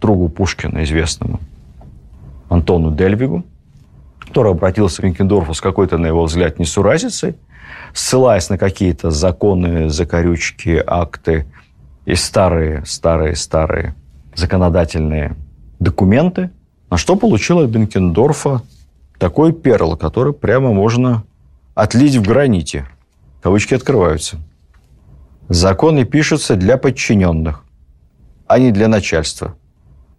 другу 0.00 0.28
Пушкина, 0.28 0.84
известному 0.84 1.40
Антону 2.50 2.90
Дельвигу, 2.90 3.44
который 4.20 4.52
обратился 4.52 5.00
к 5.00 5.04
Бенкендорфу 5.04 5.54
с 5.54 5.60
какой-то, 5.60 5.96
на 5.96 6.06
его 6.06 6.24
взгляд, 6.24 6.58
несуразицей, 6.58 7.36
ссылаясь 7.92 8.50
на 8.50 8.58
какие-то 8.58 9.10
законы, 9.10 9.88
закорючки, 9.90 10.82
акты 10.86 11.46
и 12.04 12.14
старые, 12.14 12.84
старые, 12.84 13.36
старые 13.36 13.94
законодательные 14.34 15.36
документы, 15.78 16.50
на 16.90 16.96
что 16.96 17.16
получил 17.16 17.66
Бенкендорфа 17.66 18.62
такой 19.18 19.52
перл, 19.52 19.96
который 19.96 20.32
прямо 20.32 20.72
можно 20.72 21.24
отлить 21.74 22.16
в 22.16 22.22
граните. 22.22 22.86
Кавычки 23.42 23.74
открываются. 23.74 24.38
Законы 25.48 26.04
пишутся 26.04 26.56
для 26.56 26.78
подчиненных, 26.78 27.64
а 28.46 28.58
не 28.58 28.72
для 28.72 28.88
начальства. 28.88 29.56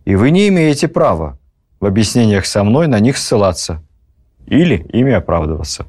И 0.06 0.16
вы 0.16 0.30
не 0.30 0.48
имеете 0.50 0.88
права 0.88 1.40
в 1.80 1.86
объяснениях 1.86 2.46
со 2.46 2.64
мной 2.64 2.88
на 2.88 3.00
них 3.00 3.18
ссылаться 3.18 3.82
или 4.46 4.76
ими 4.94 5.12
оправдываться. 5.12 5.86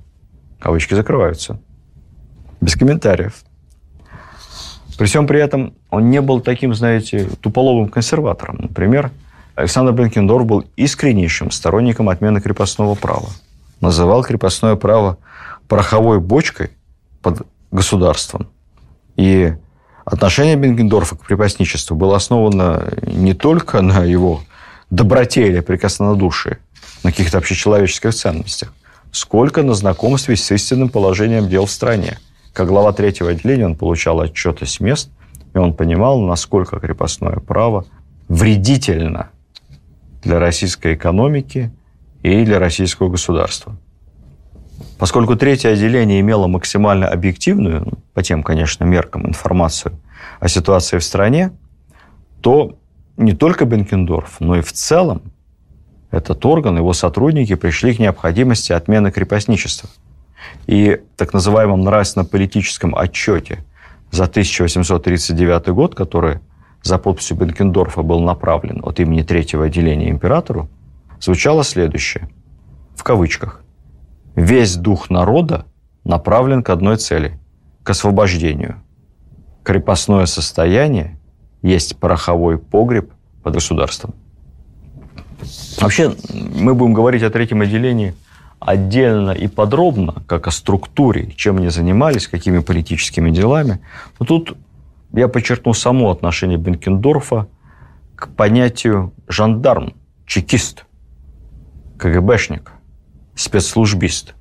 Кавычки 0.58 0.94
закрываются. 0.94 1.60
Без 2.60 2.74
комментариев. 2.74 3.34
При 4.98 5.06
всем 5.06 5.26
при 5.26 5.40
этом 5.40 5.74
он 5.90 6.10
не 6.10 6.20
был 6.20 6.40
таким, 6.40 6.74
знаете, 6.74 7.28
туполовым 7.40 7.88
консерватором. 7.88 8.56
Например, 8.60 9.10
Александр 9.54 9.92
Бенкендорф 9.92 10.46
был 10.46 10.64
искреннейшим 10.76 11.50
сторонником 11.50 12.08
отмены 12.08 12.40
крепостного 12.40 12.94
права. 12.94 13.28
Называл 13.80 14.24
крепостное 14.24 14.76
право 14.76 15.18
пороховой 15.68 16.20
бочкой 16.20 16.70
под 17.20 17.46
государством. 17.70 18.48
И 19.16 19.54
отношение 20.04 20.56
Бенкендорфа 20.56 21.16
к 21.16 21.26
крепостничеству 21.26 21.96
было 21.96 22.16
основано 22.16 22.88
не 23.02 23.34
только 23.34 23.82
на 23.82 24.04
его 24.04 24.42
доброте 24.90 25.48
или 25.48 25.60
прикоснодушии, 25.60 26.58
на 27.02 27.10
каких-то 27.10 27.38
общечеловеческих 27.38 28.14
ценностях, 28.14 28.72
сколько 29.12 29.62
на 29.62 29.74
знакомстве 29.74 30.36
с 30.36 30.50
истинным 30.50 30.88
положением 30.88 31.48
дел 31.48 31.66
в 31.66 31.70
стране. 31.70 32.18
Как 32.52 32.68
глава 32.68 32.92
третьего 32.92 33.30
отделения 33.30 33.66
он 33.66 33.76
получал 33.76 34.20
отчеты 34.20 34.66
с 34.66 34.80
мест, 34.80 35.10
и 35.54 35.58
он 35.58 35.74
понимал, 35.74 36.20
насколько 36.20 36.78
крепостное 36.78 37.36
право 37.36 37.84
вредительно 38.28 39.30
для 40.22 40.38
российской 40.38 40.94
экономики 40.94 41.72
и 42.22 42.44
для 42.44 42.58
российского 42.58 43.08
государства. 43.08 43.76
Поскольку 44.98 45.36
третье 45.36 45.70
отделение 45.70 46.20
имело 46.20 46.46
максимально 46.46 47.08
объективную, 47.08 47.82
ну, 47.84 47.92
по 48.14 48.22
тем, 48.22 48.42
конечно, 48.42 48.84
меркам, 48.84 49.26
информацию 49.26 49.98
о 50.40 50.48
ситуации 50.48 50.98
в 50.98 51.04
стране, 51.04 51.52
то 52.40 52.76
не 53.16 53.32
только 53.32 53.64
Бенкендорф, 53.64 54.40
но 54.40 54.56
и 54.56 54.60
в 54.60 54.72
целом 54.72 55.22
этот 56.16 56.44
орган, 56.44 56.76
его 56.78 56.92
сотрудники 56.92 57.54
пришли 57.54 57.94
к 57.94 57.98
необходимости 57.98 58.72
отмены 58.72 59.10
крепостничества. 59.10 59.88
И 60.66 61.00
так 61.16 61.32
называемом 61.32 61.82
нравственно-политическом 61.82 62.96
отчете 62.96 63.64
за 64.10 64.24
1839 64.24 65.68
год, 65.68 65.94
который 65.94 66.40
за 66.82 66.98
подписью 66.98 67.36
Бенкендорфа 67.36 68.02
был 68.02 68.20
направлен 68.20 68.80
от 68.84 69.00
имени 69.00 69.22
третьего 69.22 69.66
отделения 69.66 70.10
императору, 70.10 70.68
звучало 71.20 71.64
следующее, 71.64 72.28
в 72.94 73.02
кавычках. 73.02 73.62
«Весь 74.34 74.76
дух 74.76 75.10
народа 75.10 75.66
направлен 76.04 76.62
к 76.62 76.70
одной 76.70 76.96
цели– 76.96 77.38
к 77.82 77.90
освобождению. 77.90 78.82
Крепостное 79.62 80.26
состояние 80.26 81.18
есть 81.62 81.96
пороховой 81.96 82.58
погреб 82.58 83.12
под 83.42 83.54
государством». 83.54 84.14
Вообще, 85.80 86.14
мы 86.32 86.74
будем 86.74 86.94
говорить 86.94 87.22
о 87.22 87.30
третьем 87.30 87.60
отделении 87.60 88.14
отдельно 88.58 89.30
и 89.30 89.48
подробно, 89.48 90.22
как 90.26 90.46
о 90.46 90.50
структуре, 90.50 91.32
чем 91.36 91.58
они 91.58 91.68
занимались, 91.68 92.26
какими 92.26 92.60
политическими 92.60 93.30
делами. 93.30 93.80
Но 94.18 94.26
тут 94.26 94.56
я 95.12 95.28
подчеркну 95.28 95.74
само 95.74 96.10
отношение 96.10 96.58
Бенкендорфа 96.58 97.48
к 98.14 98.28
понятию 98.28 99.12
жандарм, 99.28 99.94
чекист, 100.26 100.86
КГБшник, 101.98 102.72
спецслужбист. 103.34 104.34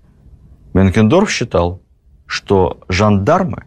Бенкендорф 0.74 1.30
считал, 1.30 1.82
что 2.26 2.80
жандармы 2.90 3.66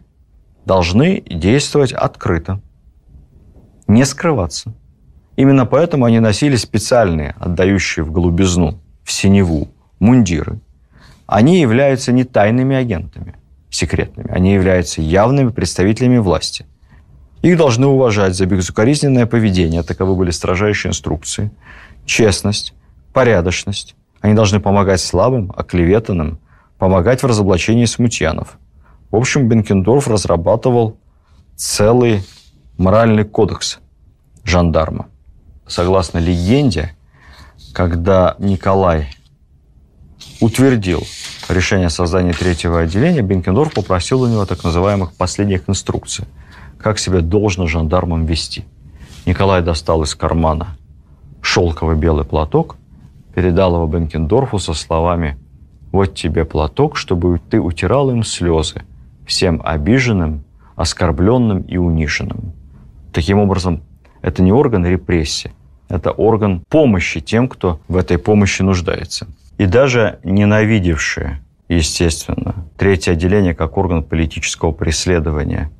должны 0.65 1.21
действовать 1.21 1.93
открыто, 1.93 2.61
не 3.87 4.05
скрываться, 4.05 4.73
Именно 5.39 5.65
поэтому 5.65 6.03
они 6.03 6.19
носили 6.19 6.57
специальные, 6.57 7.33
отдающие 7.39 8.03
в 8.03 8.11
голубизну, 8.11 8.77
в 9.05 9.11
синеву, 9.13 9.69
мундиры. 9.97 10.59
Они 11.27 11.61
являются 11.61 12.11
не 12.11 12.25
тайными 12.25 12.75
агентами, 12.75 13.35
секретными. 13.69 14.29
Они 14.31 14.53
являются 14.53 15.01
явными 15.01 15.51
представителями 15.51 16.17
власти. 16.17 16.65
Их 17.41 17.55
должны 17.55 17.87
уважать 17.87 18.35
за 18.35 18.47
безукоризненное 18.47 19.27
поведение, 19.27 19.81
таковы 19.81 20.17
были 20.17 20.31
строжайшие 20.31 20.89
инструкции, 20.89 21.51
честность, 22.05 22.73
порядочность. 23.13 23.95
Они 24.19 24.33
должны 24.33 24.59
помогать 24.59 24.99
слабым, 24.99 25.53
оклеветанным, 25.55 26.39
помогать 26.77 27.23
в 27.23 27.27
разоблачении 27.27 27.85
смутьянов. 27.85 28.57
В 29.09 29.15
общем, 29.15 29.47
Бенкендорф 29.47 30.09
разрабатывал 30.09 30.97
целый 31.55 32.25
моральный 32.77 33.23
кодекс 33.23 33.79
жандарма 34.43 35.05
согласно 35.69 36.17
легенде, 36.17 36.95
когда 37.73 38.35
Николай 38.39 39.09
утвердил 40.41 41.03
решение 41.47 41.87
о 41.87 41.91
создании 41.91 42.33
третьего 42.33 42.81
отделения, 42.81 43.21
Бенкендорф 43.21 43.73
попросил 43.73 44.21
у 44.21 44.27
него 44.27 44.45
так 44.45 44.63
называемых 44.63 45.13
последних 45.13 45.69
инструкций, 45.69 46.25
как 46.77 46.99
себя 46.99 47.21
должно 47.21 47.67
жандармам 47.67 48.25
вести. 48.25 48.65
Николай 49.25 49.61
достал 49.61 50.03
из 50.03 50.15
кармана 50.15 50.77
шелковый 51.41 51.95
белый 51.95 52.25
платок, 52.25 52.75
передал 53.35 53.75
его 53.75 53.87
Бенкендорфу 53.87 54.59
со 54.59 54.73
словами 54.73 55.37
«Вот 55.91 56.15
тебе 56.15 56.45
платок, 56.45 56.97
чтобы 56.97 57.39
ты 57.49 57.59
утирал 57.59 58.09
им 58.11 58.23
слезы, 58.23 58.83
всем 59.25 59.61
обиженным, 59.63 60.43
оскорбленным 60.75 61.61
и 61.61 61.77
униженным». 61.77 62.53
Таким 63.13 63.39
образом, 63.39 63.83
это 64.21 64.43
не 64.43 64.51
орган 64.51 64.85
репрессии, 64.85 65.51
это 65.89 66.11
орган 66.11 66.63
помощи 66.69 67.19
тем, 67.19 67.49
кто 67.49 67.79
в 67.87 67.97
этой 67.97 68.17
помощи 68.17 68.61
нуждается. 68.61 69.27
И 69.57 69.65
даже 69.65 70.19
ненавидевшие, 70.23 71.41
естественно, 71.67 72.55
третье 72.77 73.13
отделение 73.13 73.53
как 73.53 73.75
орган 73.77 74.03
политического 74.03 74.71
преследования 74.71 75.71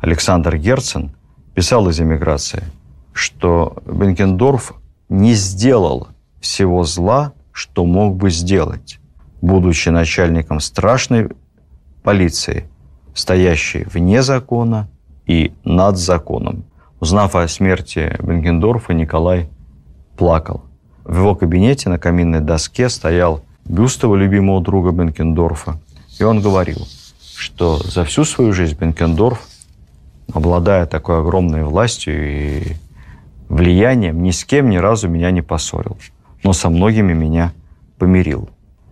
Александр 0.00 0.56
Герцен 0.56 1.12
писал 1.54 1.88
из 1.88 2.00
эмиграции, 2.00 2.64
что 3.12 3.76
Бенкендорф 3.86 4.74
не 5.08 5.34
сделал 5.34 6.08
всего 6.40 6.84
зла, 6.84 7.32
что 7.52 7.84
мог 7.84 8.16
бы 8.16 8.30
сделать, 8.30 9.00
будучи 9.40 9.88
начальником 9.88 10.60
страшной 10.60 11.28
полиции, 12.02 12.68
стоящей 13.14 13.84
вне 13.84 14.22
закона 14.22 14.88
и 15.26 15.52
над 15.64 15.98
законом. 15.98 16.64
Узнав 17.00 17.36
о 17.36 17.46
смерти 17.48 18.16
Бенкендорфа, 18.20 18.94
Николай 18.94 19.48
плакал. 20.18 20.64
В 21.04 21.16
его 21.16 21.34
кабинете 21.34 21.88
на 21.88 21.98
каминной 21.98 22.40
доске 22.40 22.90
стоял 22.90 23.42
бюст 23.64 24.02
его 24.02 24.16
любимого 24.16 24.60
друга 24.60 24.90
Бенкендорфа. 24.90 25.78
И 26.18 26.24
он 26.24 26.42
говорил, 26.42 26.86
что 27.36 27.78
за 27.78 28.04
всю 28.04 28.24
свою 28.24 28.52
жизнь 28.52 28.76
Бенкендорф, 28.78 29.40
обладая 30.34 30.84
такой 30.84 31.20
огромной 31.20 31.62
властью 31.62 32.14
и 32.28 32.62
влиянием, 33.48 34.22
ни 34.22 34.32
с 34.32 34.44
кем 34.44 34.68
ни 34.68 34.76
разу 34.76 35.08
меня 35.08 35.30
не 35.30 35.40
поссорил, 35.40 35.96
но 36.44 36.52
со 36.52 36.68
многими 36.68 37.14
меня 37.14 37.52
помирил. 37.96 38.50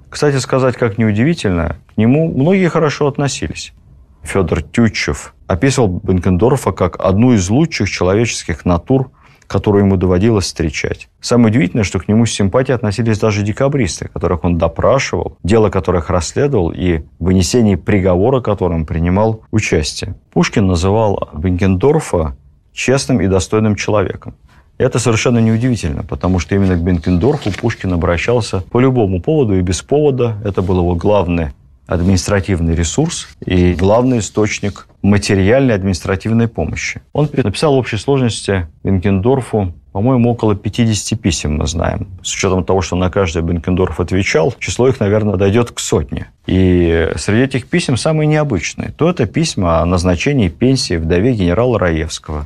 Кстати 0.08 0.36
сказать, 0.36 0.76
как 0.76 0.96
неудивительно, 0.96 1.76
к 1.92 1.98
нему 1.98 2.32
многие 2.32 2.68
хорошо 2.68 3.08
относились. 3.08 3.74
Федор 4.22 4.62
Тютчев 4.62 5.34
описывал 5.46 6.00
Бенкендорфа 6.02 6.72
как 6.72 6.98
одну 6.98 7.32
из 7.34 7.50
лучших 7.50 7.90
человеческих 7.90 8.64
натур, 8.64 9.10
которую 9.46 9.84
ему 9.84 9.96
доводилось 9.96 10.46
встречать. 10.46 11.08
Самое 11.20 11.48
удивительное, 11.48 11.84
что 11.84 11.98
к 11.98 12.08
нему 12.08 12.26
с 12.26 12.32
симпатией 12.32 12.74
относились 12.74 13.18
даже 13.18 13.42
декабристы, 13.42 14.08
которых 14.08 14.44
он 14.44 14.58
допрашивал, 14.58 15.36
дело 15.42 15.70
которых 15.70 16.10
расследовал 16.10 16.70
и 16.70 16.98
в 17.18 17.24
вынесении 17.24 17.76
приговора 17.76 18.40
которым 18.40 18.86
принимал 18.86 19.42
участие. 19.50 20.14
Пушкин 20.32 20.66
называл 20.66 21.30
Бенкендорфа 21.34 22.36
честным 22.72 23.20
и 23.20 23.26
достойным 23.26 23.76
человеком. 23.76 24.34
Это 24.78 24.98
совершенно 24.98 25.38
неудивительно, 25.38 26.02
потому 26.02 26.38
что 26.38 26.54
именно 26.54 26.76
к 26.76 26.82
Бенкендорфу 26.82 27.50
Пушкин 27.50 27.94
обращался 27.94 28.60
по 28.60 28.78
любому 28.78 29.22
поводу 29.22 29.56
и 29.56 29.62
без 29.62 29.80
повода. 29.80 30.36
Это 30.44 30.60
был 30.60 30.78
его 30.80 30.94
главный 30.94 31.48
административный 31.86 32.74
ресурс 32.74 33.28
и 33.44 33.74
главный 33.74 34.18
источник 34.18 34.88
материальной 35.02 35.74
административной 35.74 36.48
помощи. 36.48 37.00
Он 37.12 37.28
написал 37.32 37.74
в 37.74 37.78
общей 37.78 37.96
сложности 37.96 38.66
Бенкендорфу, 38.82 39.72
по-моему, 39.92 40.32
около 40.32 40.54
50 40.54 41.18
писем 41.18 41.56
мы 41.56 41.66
знаем. 41.66 42.08
С 42.22 42.34
учетом 42.34 42.64
того, 42.64 42.82
что 42.82 42.96
на 42.96 43.08
каждое 43.08 43.42
Бенкендорф 43.42 43.98
отвечал, 43.98 44.54
число 44.58 44.88
их, 44.88 45.00
наверное, 45.00 45.36
дойдет 45.36 45.70
к 45.70 45.78
сотне. 45.78 46.26
И 46.46 47.12
среди 47.16 47.44
этих 47.44 47.66
писем 47.66 47.96
самые 47.96 48.26
необычные. 48.26 48.90
То 48.90 49.08
это 49.08 49.24
письма 49.24 49.80
о 49.80 49.86
назначении 49.86 50.48
пенсии 50.48 50.96
вдове 50.96 51.32
генерала 51.32 51.78
Раевского, 51.78 52.44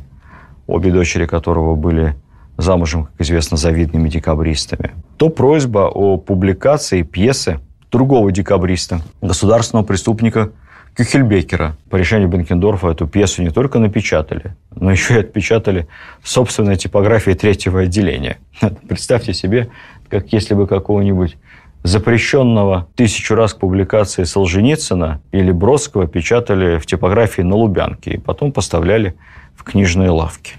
обе 0.68 0.92
дочери 0.92 1.26
которого 1.26 1.74
были 1.74 2.14
замужем, 2.56 3.06
как 3.06 3.22
известно, 3.22 3.56
завидными 3.56 4.08
декабристами. 4.08 4.92
То 5.16 5.28
просьба 5.28 5.90
о 5.92 6.18
публикации 6.18 7.02
пьесы 7.02 7.58
другого 7.90 8.32
декабриста, 8.32 9.02
государственного 9.20 9.84
преступника 9.84 10.50
Кюхельбекера. 10.96 11.76
По 11.88 11.96
решению 11.96 12.28
Бенкендорфа 12.28 12.90
эту 12.90 13.06
пьесу 13.06 13.42
не 13.42 13.50
только 13.50 13.78
напечатали, 13.78 14.54
но 14.74 14.90
еще 14.90 15.14
и 15.14 15.18
отпечатали 15.20 15.86
в 16.20 16.28
собственной 16.28 16.76
типографии 16.76 17.32
третьего 17.32 17.82
отделения. 17.82 18.38
Представьте 18.88 19.32
себе, 19.32 19.70
как 20.08 20.32
если 20.32 20.54
бы 20.54 20.66
какого-нибудь 20.66 21.36
запрещенного 21.82 22.88
тысячу 22.94 23.34
раз 23.34 23.54
к 23.54 23.58
публикации 23.58 24.24
Солженицына 24.24 25.22
или 25.32 25.50
Бродского 25.50 26.06
печатали 26.06 26.78
в 26.78 26.86
типографии 26.86 27.42
на 27.42 27.56
Лубянке 27.56 28.12
и 28.12 28.18
потом 28.18 28.52
поставляли 28.52 29.14
в 29.56 29.62
книжные 29.62 30.10
лавки. 30.10 30.56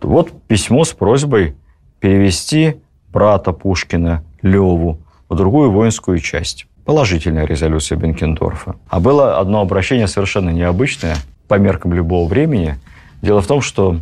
Вот 0.00 0.32
письмо 0.46 0.84
с 0.84 0.92
просьбой 0.92 1.54
перевести 2.00 2.76
брата 3.12 3.52
Пушкина 3.52 4.24
Леву 4.40 4.98
в 5.28 5.36
другую 5.36 5.70
воинскую 5.70 6.18
часть 6.18 6.66
положительная 6.84 7.46
резолюция 7.46 7.96
Бенкендорфа. 7.96 8.76
А 8.88 9.00
было 9.00 9.38
одно 9.38 9.60
обращение 9.60 10.08
совершенно 10.08 10.50
необычное 10.50 11.16
по 11.48 11.54
меркам 11.54 11.92
любого 11.92 12.28
времени. 12.28 12.76
Дело 13.20 13.40
в 13.40 13.46
том, 13.46 13.60
что 13.60 14.00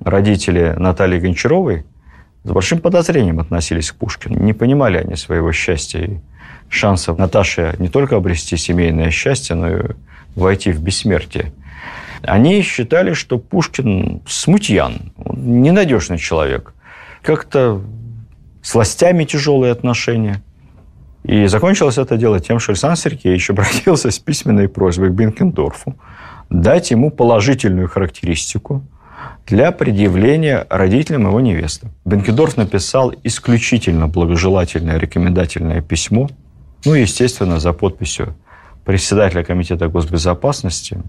родители 0.00 0.74
Натальи 0.76 1.20
Гончаровой 1.20 1.84
с 2.44 2.50
большим 2.50 2.80
подозрением 2.80 3.40
относились 3.40 3.92
к 3.92 3.96
Пушкину. 3.96 4.38
Не 4.38 4.52
понимали 4.52 4.98
они 4.98 5.16
своего 5.16 5.52
счастья 5.52 6.00
и 6.00 6.18
шансов 6.68 7.18
Наташи 7.18 7.74
не 7.78 7.88
только 7.88 8.16
обрести 8.16 8.56
семейное 8.56 9.10
счастье, 9.10 9.54
но 9.54 9.70
и 9.70 9.82
войти 10.34 10.72
в 10.72 10.82
бессмертие. 10.82 11.52
Они 12.22 12.62
считали, 12.62 13.12
что 13.12 13.38
Пушкин 13.38 14.22
смутьян, 14.26 15.12
ненадежный 15.16 16.18
человек. 16.18 16.74
Как-то 17.22 17.80
с 18.62 18.74
властями 18.74 19.24
тяжелые 19.24 19.70
отношения– 19.70 20.42
и 21.28 21.46
закончилось 21.46 21.98
это 21.98 22.16
дело 22.16 22.40
тем, 22.40 22.58
что 22.58 22.72
Александр 22.72 22.98
Сергеевич 22.98 23.50
обратился 23.50 24.10
с 24.10 24.18
письменной 24.18 24.66
просьбой 24.66 25.10
к 25.10 25.12
Бенкендорфу 25.12 25.94
дать 26.48 26.90
ему 26.90 27.10
положительную 27.10 27.86
характеристику 27.86 28.82
для 29.46 29.70
предъявления 29.70 30.66
родителям 30.70 31.26
его 31.26 31.40
невесты. 31.40 31.88
Бенкендорф 32.06 32.56
написал 32.56 33.12
исключительно 33.24 34.08
благожелательное 34.08 34.98
рекомендательное 34.98 35.82
письмо, 35.82 36.30
ну, 36.86 36.94
естественно, 36.94 37.60
за 37.60 37.74
подписью 37.74 38.34
председателя 38.86 39.44
Комитета 39.44 39.88
госбезопасности. 39.88 41.02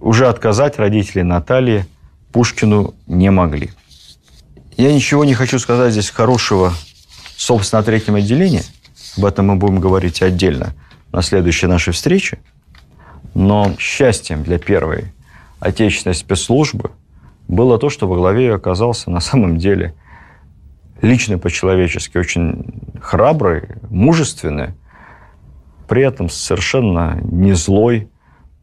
Уже 0.00 0.26
отказать 0.26 0.80
родители 0.80 1.22
Натальи 1.22 1.86
Пушкину 2.32 2.94
не 3.06 3.30
могли. 3.30 3.70
Я 4.76 4.92
ничего 4.92 5.24
не 5.24 5.34
хочу 5.34 5.60
сказать 5.60 5.92
здесь 5.92 6.10
хорошего, 6.10 6.72
собственно, 7.36 7.78
о 7.78 7.84
третьем 7.84 8.16
отделении– 8.16 8.62
об 9.16 9.24
этом 9.24 9.46
мы 9.46 9.56
будем 9.56 9.80
говорить 9.80 10.22
отдельно 10.22 10.74
на 11.12 11.22
следующей 11.22 11.66
нашей 11.66 11.92
встрече. 11.92 12.38
Но 13.34 13.74
счастьем 13.78 14.42
для 14.42 14.58
первой 14.58 15.12
отечественной 15.60 16.14
спецслужбы 16.14 16.90
было 17.48 17.78
то, 17.78 17.90
что 17.90 18.08
во 18.08 18.16
главе 18.16 18.46
ее 18.46 18.54
оказался 18.54 19.10
на 19.10 19.20
самом 19.20 19.58
деле 19.58 19.94
лично 21.02 21.38
по-человечески 21.38 22.16
очень 22.16 22.82
храбрый, 23.00 23.68
мужественный, 23.90 24.74
при 25.88 26.02
этом 26.02 26.28
совершенно 26.28 27.18
не 27.22 27.52
злой, 27.52 28.08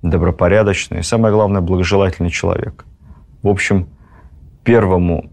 добропорядочный 0.02 1.00
и, 1.00 1.04
самое 1.04 1.34
главное, 1.34 1.62
благожелательный 1.62 2.32
человек. 2.32 2.86
В 3.44 3.48
общем, 3.48 3.88
первому 4.64 5.32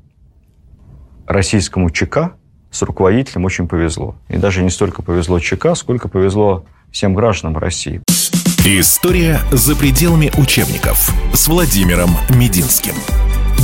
российскому 1.26 1.90
ЧК 1.90 2.35
с 2.70 2.83
руководителем 2.83 3.44
очень 3.44 3.68
повезло. 3.68 4.14
И 4.28 4.37
даже 4.37 4.62
не 4.62 4.70
столько 4.70 5.02
повезло 5.02 5.40
ЧК, 5.40 5.74
сколько 5.74 6.09
повезло 6.09 6.64
всем 6.90 7.14
гражданам 7.14 7.59
России. 7.59 8.02
История 8.64 9.40
за 9.50 9.74
пределами 9.76 10.31
учебников 10.37 11.11
с 11.33 11.48
Владимиром 11.48 12.11
Мединским. 12.28 12.94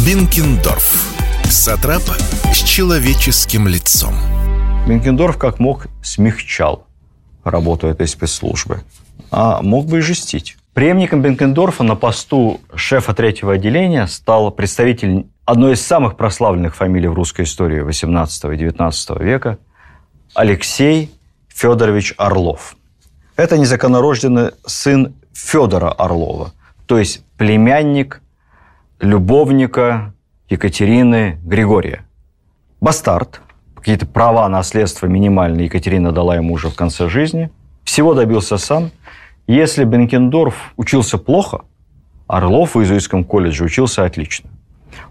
Бинкендорф. 0.07 1.15
Сатрап 1.45 2.03
с 2.53 2.57
человеческим 2.57 3.69
лицом. 3.69 4.15
Бенкендорф 4.89 5.37
как 5.37 5.59
мог 5.59 5.87
смягчал 6.03 6.87
работу 7.45 7.87
этой 7.87 8.09
спецслужбы, 8.09 8.83
а 9.31 9.63
мог 9.63 9.87
бы 9.87 9.99
и 9.99 10.01
жестить. 10.01 10.57
Преемником 10.73 11.23
Бенкендорфа 11.23 11.85
на 11.85 11.95
посту 11.95 12.61
шефа 12.75 13.15
третьего 13.15 13.53
отделения 13.53 14.07
стал 14.07 14.51
представитель 14.51 15.27
одной 15.45 15.75
из 15.75 15.83
самых 15.83 16.17
прославленных 16.17 16.75
фамилий 16.75 17.09
в 17.09 17.15
русской 17.15 17.43
истории 17.43 17.83
XVIII 17.85 18.55
и 18.55 18.65
XIX 18.67 19.23
века 19.23 19.59
Алексей 20.35 21.13
Федорович 21.49 22.15
Орлов. 22.17 22.77
Это 23.37 23.59
незаконнорожденный 23.59 24.53
сын 24.67 25.15
Федора 25.33 25.91
Орлова, 25.91 26.53
то 26.87 26.99
есть 26.99 27.25
племянник 27.37 28.23
любовника 29.01 30.15
Екатерины 30.49 31.39
Григория. 31.45 32.05
Бастард, 32.81 33.41
какие-то 33.75 34.07
права 34.07 34.49
наследства 34.49 35.07
минимальные 35.07 35.67
Екатерина 35.67 36.13
дала 36.13 36.37
ему 36.37 36.55
уже 36.55 36.69
в 36.69 36.75
конце 36.75 37.09
жизни. 37.09 37.51
Всего 37.83 38.15
добился 38.15 38.57
сам. 38.57 38.91
Если 39.47 39.85
Бенкендорф 39.85 40.73
учился 40.77 41.19
плохо, 41.19 41.63
Орлов 42.27 42.75
в 42.75 42.81
иезуитском 42.81 43.25
колледже 43.25 43.65
учился 43.65 44.05
отлично. 44.05 44.49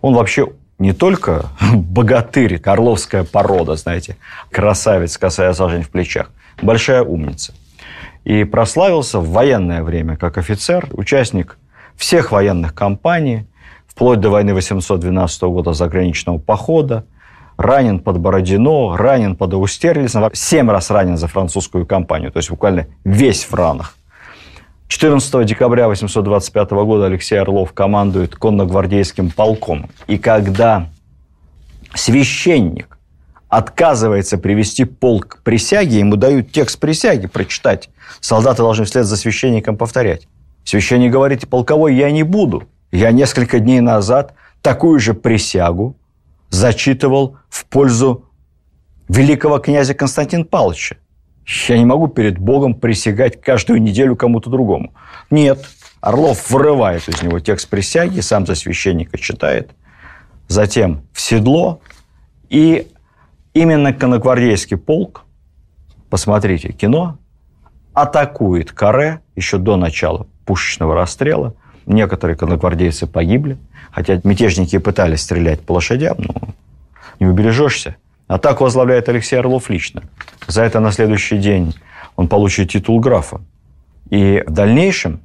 Он 0.02 0.14
вообще 0.14 0.50
не 0.80 0.94
только 0.94 1.46
богатырь, 1.74 2.62
орловская 2.64 3.24
порода, 3.24 3.76
знаете, 3.76 4.18
красавец, 4.52 5.18
косая 5.18 5.54
сажень 5.54 5.84
в 5.84 5.90
плечах, 5.90 6.32
большая 6.62 7.04
умница. 7.04 7.54
И 8.24 8.44
прославился 8.44 9.20
в 9.20 9.30
военное 9.30 9.84
время 9.84 10.16
как 10.16 10.38
офицер, 10.38 10.88
участник 10.94 11.58
всех 11.96 12.32
военных 12.32 12.74
кампаний, 12.74 13.48
вплоть 13.88 14.20
до 14.20 14.30
войны 14.30 14.54
812 14.54 15.42
года 15.44 15.74
заграничного 15.74 16.38
похода, 16.38 17.06
ранен 17.58 18.00
под 18.00 18.20
Бородино, 18.20 18.96
ранен 18.98 19.36
под 19.36 19.54
Аустерлицем, 19.54 20.30
семь 20.34 20.70
раз 20.70 20.90
ранен 20.90 21.18
за 21.18 21.28
французскую 21.28 21.86
кампанию, 21.86 22.32
то 22.32 22.38
есть 22.38 22.50
буквально 22.50 22.88
весь 23.04 23.44
в 23.44 23.54
ранах. 23.54 23.96
В 24.94 24.96
14 24.96 25.44
декабря 25.48 25.88
825 25.88 26.70
года 26.70 27.08
Алексей 27.08 27.36
Орлов 27.36 27.74
командует 27.74 28.36
конногвардейским 28.36 29.32
полком. 29.32 29.90
И 30.06 30.20
когда 30.20 30.88
священник 31.96 33.00
отказывается 33.50 34.38
привести 34.38 34.86
полк 34.86 35.28
к 35.30 35.42
присяге, 35.42 35.98
ему 35.98 36.16
дают 36.16 36.52
текст 36.52 36.80
присяги 36.80 37.26
прочитать. 37.26 37.90
Солдаты 38.20 38.62
должны 38.62 38.86
вслед 38.86 39.08
за 39.08 39.18
священником 39.18 39.78
повторять. 39.78 40.28
Священник 40.64 41.12
говорит, 41.12 41.50
полковой 41.50 41.96
я 41.96 42.12
не 42.12 42.22
буду. 42.22 42.66
Я 42.92 43.12
несколько 43.12 43.60
дней 43.60 43.80
назад 43.80 44.36
такую 44.62 45.00
же 45.00 45.16
присягу 45.16 45.98
зачитывал 46.52 47.38
в 47.50 47.66
пользу 47.66 48.26
великого 49.10 49.58
князя 49.58 49.96
Константина 49.96 50.46
Павловича. 50.46 50.98
Я 51.46 51.78
не 51.78 51.86
могу 51.86 52.08
перед 52.08 52.38
Богом 52.38 52.74
присягать 52.76 53.42
каждую 53.42 53.82
неделю 53.82 54.16
кому-то 54.16 54.50
другому. 54.50 54.94
Нет. 55.30 55.66
Орлов 56.02 56.50
вырывает 56.50 57.08
из 57.08 57.22
него 57.22 57.40
текст 57.40 57.70
присяги, 57.70 58.20
сам 58.20 58.46
за 58.46 58.56
священника 58.56 59.18
читает, 59.18 59.72
затем 60.50 61.04
в 61.14 61.22
седло, 61.22 61.80
и 62.50 62.88
именно 63.54 63.94
конногвардейский 63.94 64.76
полк, 64.76 65.24
посмотрите 66.10 66.74
кино, 66.74 67.20
атакует 67.94 68.74
Каре 68.74 69.22
еще 69.38 69.58
до 69.58 69.78
начала 69.78 70.28
пушечного 70.46 70.94
расстрела. 70.94 71.56
Некоторые 71.86 72.36
конногвардейцы 72.36 73.08
погибли, 73.08 73.58
хотя 73.92 74.20
мятежники 74.24 74.78
пытались 74.80 75.22
стрелять 75.22 75.62
по 75.62 75.74
лошадям, 75.74 76.18
но 76.18 76.36
не 77.20 77.28
убережешься. 77.28 77.96
Атаку 78.28 78.64
возглавляет 78.64 79.10
Алексей 79.10 79.38
Орлов 79.38 79.70
лично. 79.70 80.04
За 80.48 80.64
это 80.64 80.80
на 80.80 80.92
следующий 80.92 81.38
день 81.38 81.76
он 82.16 82.28
получит 82.28 82.72
титул 82.72 83.00
графа. 83.00 83.42
И 84.10 84.44
в 84.46 84.52
дальнейшем 84.52 85.22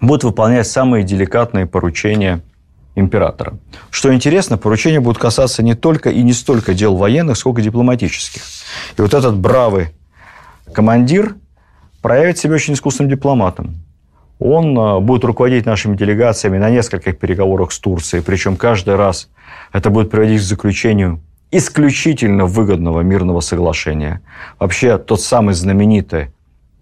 будет 0.00 0.24
выполнять 0.24 0.66
самые 0.66 1.04
деликатные 1.04 1.66
поручения 1.66 2.42
императора. 2.94 3.58
Что 3.90 4.12
интересно, 4.14 4.58
поручения 4.58 5.00
будут 5.00 5.18
касаться 5.18 5.62
не 5.62 5.74
только 5.74 6.10
и 6.10 6.22
не 6.22 6.32
столько 6.32 6.74
дел 6.74 6.96
военных, 6.96 7.36
сколько 7.36 7.62
дипломатических. 7.62 8.42
И 8.96 9.00
вот 9.00 9.14
этот 9.14 9.36
бравый 9.38 9.90
командир 10.72 11.36
проявит 12.02 12.38
себя 12.38 12.54
очень 12.54 12.74
искусным 12.74 13.08
дипломатом. 13.08 13.76
Он 14.38 14.76
а, 14.78 15.00
будет 15.00 15.24
руководить 15.24 15.66
нашими 15.66 15.96
делегациями 15.96 16.58
на 16.58 16.68
нескольких 16.68 17.18
переговорах 17.18 17.70
с 17.70 17.78
Турцией, 17.78 18.22
причем 18.22 18.56
каждый 18.56 18.96
раз 18.96 19.30
это 19.72 19.88
будет 19.88 20.10
приводить 20.10 20.40
к 20.40 20.44
заключению 20.44 21.20
исключительно 21.52 22.46
выгодного 22.46 23.02
мирного 23.02 23.40
соглашения. 23.40 24.22
Вообще 24.58 24.98
тот 24.98 25.20
самый 25.20 25.54
знаменитый 25.54 26.30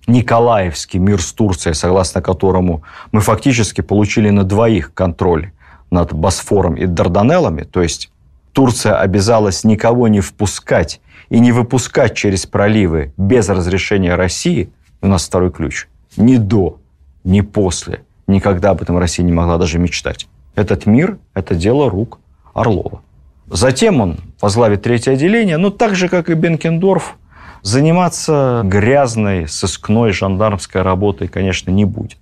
Николаевский 0.06 1.00
мир 1.00 1.20
с 1.20 1.32
Турцией, 1.32 1.74
согласно 1.74 2.22
которому 2.22 2.82
мы 3.12 3.20
фактически 3.20 3.80
получили 3.80 4.30
на 4.30 4.44
двоих 4.44 4.94
контроль 4.94 5.50
над 5.90 6.12
Босфором 6.12 6.76
и 6.76 6.86
Дарданеллами, 6.86 7.64
то 7.64 7.82
есть 7.82 8.10
Турция 8.52 8.96
обязалась 8.96 9.64
никого 9.64 10.08
не 10.08 10.20
впускать 10.20 11.00
и 11.28 11.40
не 11.40 11.52
выпускать 11.52 12.14
через 12.16 12.46
проливы 12.46 13.12
без 13.16 13.48
разрешения 13.48 14.14
России, 14.14 14.70
у 15.02 15.08
нас 15.08 15.26
второй 15.26 15.50
ключ, 15.50 15.88
ни 16.16 16.36
до, 16.36 16.78
ни 17.24 17.40
после. 17.40 18.02
Никогда 18.26 18.70
об 18.70 18.82
этом 18.82 18.98
Россия 18.98 19.26
не 19.26 19.32
могла 19.32 19.58
даже 19.58 19.78
мечтать. 19.78 20.28
Этот 20.54 20.86
мир– 20.86 21.18
это 21.34 21.54
дело 21.54 21.90
рук 21.90 22.20
Орлова. 22.54 23.02
Затем 23.48 24.00
он 24.00 24.18
возглавит 24.40 24.82
третье 24.82 25.12
отделение, 25.12 25.56
но 25.56 25.70
так 25.70 25.94
же, 25.94 26.08
как 26.08 26.30
и 26.30 26.34
Бенкендорф, 26.34 27.16
заниматься 27.62 28.62
грязной, 28.64 29.46
сыскной, 29.46 30.12
жандармской 30.12 30.82
работой, 30.82 31.28
конечно, 31.28 31.70
не 31.70 31.84
будет. 31.84 32.18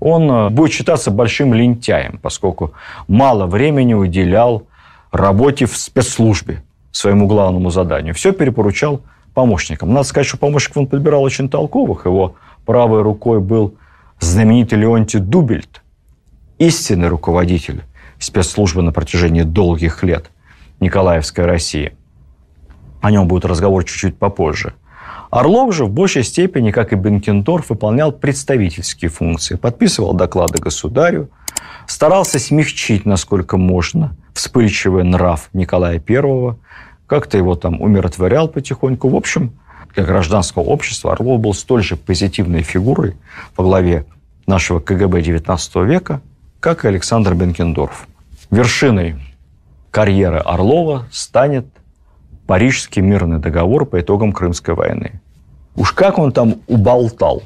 Он 0.00 0.30
э, 0.30 0.50
будет 0.50 0.72
считаться 0.72 1.10
большим 1.10 1.54
лентяем, 1.54 2.18
поскольку 2.20 2.72
мало 3.08 3.46
времени 3.46 3.94
уделял 3.94 4.66
работе 5.12 5.66
в 5.66 5.76
спецслужбе, 5.76 6.62
своему 6.90 7.26
главному 7.26 7.70
заданию. 7.70 8.12
Все 8.14 8.32
перепоручал 8.32 9.02
помощникам. 9.34 9.92
Надо 9.92 10.06
сказать, 10.06 10.26
что 10.26 10.36
помощников 10.36 10.78
он 10.78 10.86
подбирал 10.88 11.22
очень 11.22 11.48
толковых. 11.48 12.06
Его 12.06 12.34
правой 12.66 13.02
рукой 13.02 13.40
был 13.40 13.74
знаменитый 14.18 14.78
Леонтий 14.78 15.20
Дубельт, 15.20 15.82
истинный 16.58 17.08
руководитель 17.08 17.84
спецслужбы 18.18 18.82
на 18.82 18.92
протяжении 18.92 19.42
долгих 19.42 20.02
лет– 20.02 20.30
Николаевской 20.80 21.44
России. 21.44 21.96
О 23.00 23.10
нем 23.10 23.28
будет 23.28 23.44
разговор 23.44 23.84
чуть-чуть 23.84 24.18
попозже. 24.18 24.74
Орлов 25.30 25.74
же 25.74 25.84
в 25.84 25.90
большей 25.90 26.22
степени, 26.24 26.70
как 26.70 26.92
и 26.92 26.96
Бенкендорф, 26.96 27.70
выполнял 27.70 28.12
представительские 28.12 29.10
функции, 29.10 29.56
подписывал 29.56 30.14
доклады 30.14 30.58
государю, 30.58 31.30
старался 31.86 32.38
смягчить, 32.38 33.06
насколько 33.06 33.56
можно, 33.56 34.16
вспыльчивый 34.34 35.04
нрав 35.04 35.48
Николая 35.52 36.02
I, 36.06 36.56
как-то 37.06 37.38
его 37.38 37.54
там 37.54 37.80
умиротворял 37.80 38.48
потихоньку. 38.48 39.08
В 39.08 39.16
общем, 39.16 39.52
для 39.94 40.04
гражданского 40.04 40.62
общества 40.62 41.12
Орлов 41.12 41.40
был 41.40 41.54
столь 41.54 41.82
же 41.82 41.96
позитивной 41.96 42.62
фигурой 42.62 43.16
во 43.56 43.64
главе 43.64 44.04
нашего 44.46 44.80
КГБ 44.80 45.20
XIX 45.20 45.86
века, 45.86 46.20
как 46.60 46.84
и 46.84 46.88
Александр 46.88 47.34
Бенкендорф. 47.34 48.06
Вершиной 48.50 49.16
карьеры 49.96 50.40
Орлова 50.40 51.06
станет 51.10 51.64
Парижский 52.46 53.00
мирный 53.00 53.38
договор 53.38 53.86
по 53.86 53.98
итогам 53.98 54.34
Крымской 54.34 54.74
войны. 54.74 55.22
Уж 55.74 55.92
как 55.92 56.18
он 56.18 56.32
там 56.32 56.56
уболтал 56.66 57.42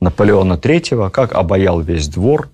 Наполеона 0.00 0.54
III, 0.54 1.10
как 1.10 1.34
обаял 1.34 1.82
весь 1.82 2.08
двор, 2.08 2.48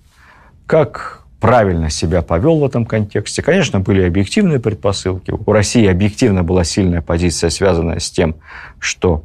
как 0.66 1.22
правильно 1.38 1.90
себя 1.90 2.22
повел 2.22 2.59
в 2.59 2.64
этом 2.64 2.84
контексте. 2.86 3.40
Конечно, 3.40 3.78
были 3.78 4.03
объективные 4.03 4.59
предпосылки. 4.59 5.30
У 5.30 5.53
России 5.53 5.86
объективно 5.86 6.42
была 6.42 6.64
сильная 6.64 7.01
позиция, 7.01 7.51
связанная 7.51 8.01
с 8.01 8.11
тем, 8.11 8.34
что 8.80 9.22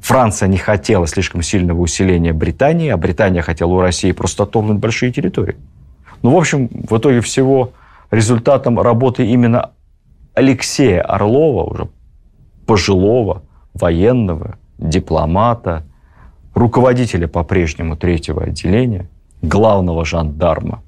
Франция 0.00 0.48
не 0.48 0.56
хотела 0.56 1.06
слишком 1.06 1.42
сильного 1.42 1.78
усиления 1.82 2.32
Британии, 2.32 2.88
а 2.88 2.96
Британия 2.96 3.42
хотела 3.42 3.72
у 3.72 3.80
России 3.82 4.12
просто 4.12 4.44
отторгнуть 4.44 4.78
большие 4.78 5.12
территории. 5.12 5.56
Ну, 6.22 6.30
в 6.30 6.38
общем, 6.38 6.68
в 6.68 6.96
итоге 6.96 7.20
всего 7.20 7.74
результатом 8.10 8.80
работы 8.80 9.26
именно 9.26 9.70
Алексея 10.34 11.02
Орлова, 11.02 11.64
уже 11.64 11.88
пожилого 12.66 13.42
военного, 13.74 14.56
дипломата, 14.78 15.84
руководителя 16.54 17.26
по-прежнему 17.28 17.96
третьего 17.96 18.44
отделения, 18.44 19.08
главного 19.42 20.04
жандарма 20.04 20.82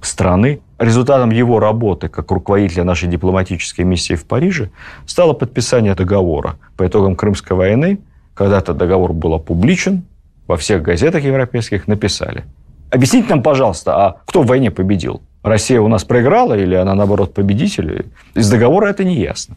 страны. 0.00 0.60
Результатом 0.78 1.30
его 1.30 1.60
работы 1.60 2.08
как 2.08 2.30
руководителя 2.30 2.84
нашей 2.84 3.08
дипломатической 3.08 3.82
миссии 3.82 4.14
в 4.14 4.26
Париже 4.26 4.70
стало 5.06 5.32
подписание 5.32 5.94
договора 5.94 6.56
по 6.76 6.86
итогам 6.86 7.16
Крымской 7.16 7.56
войны. 7.56 7.98
Когда 8.34 8.58
этот 8.58 8.76
договор 8.76 9.12
был 9.12 9.34
опубличен, 9.34 10.04
во 10.46 10.56
всех 10.56 10.82
газетах 10.82 11.22
европейских 11.22 11.86
написали. 11.86 12.44
Объясните 12.90 13.28
нам, 13.30 13.42
пожалуйста, 13.42 13.96
а 13.96 14.16
кто 14.26 14.42
в 14.42 14.46
войне 14.46 14.70
победил? 14.70 15.22
Россия 15.44 15.78
у 15.78 15.88
нас 15.88 16.04
проиграла 16.04 16.54
или 16.54 16.74
она, 16.74 16.94
наоборот, 16.94 17.34
победитель. 17.34 18.06
Из 18.34 18.50
договора 18.50 18.86
это 18.86 19.04
не 19.04 19.20
ясно. 19.20 19.56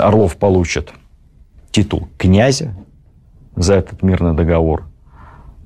Орлов 0.00 0.36
получит 0.36 0.92
титул 1.70 2.08
князя 2.18 2.74
за 3.54 3.74
этот 3.74 4.02
мирный 4.02 4.34
договор, 4.34 4.84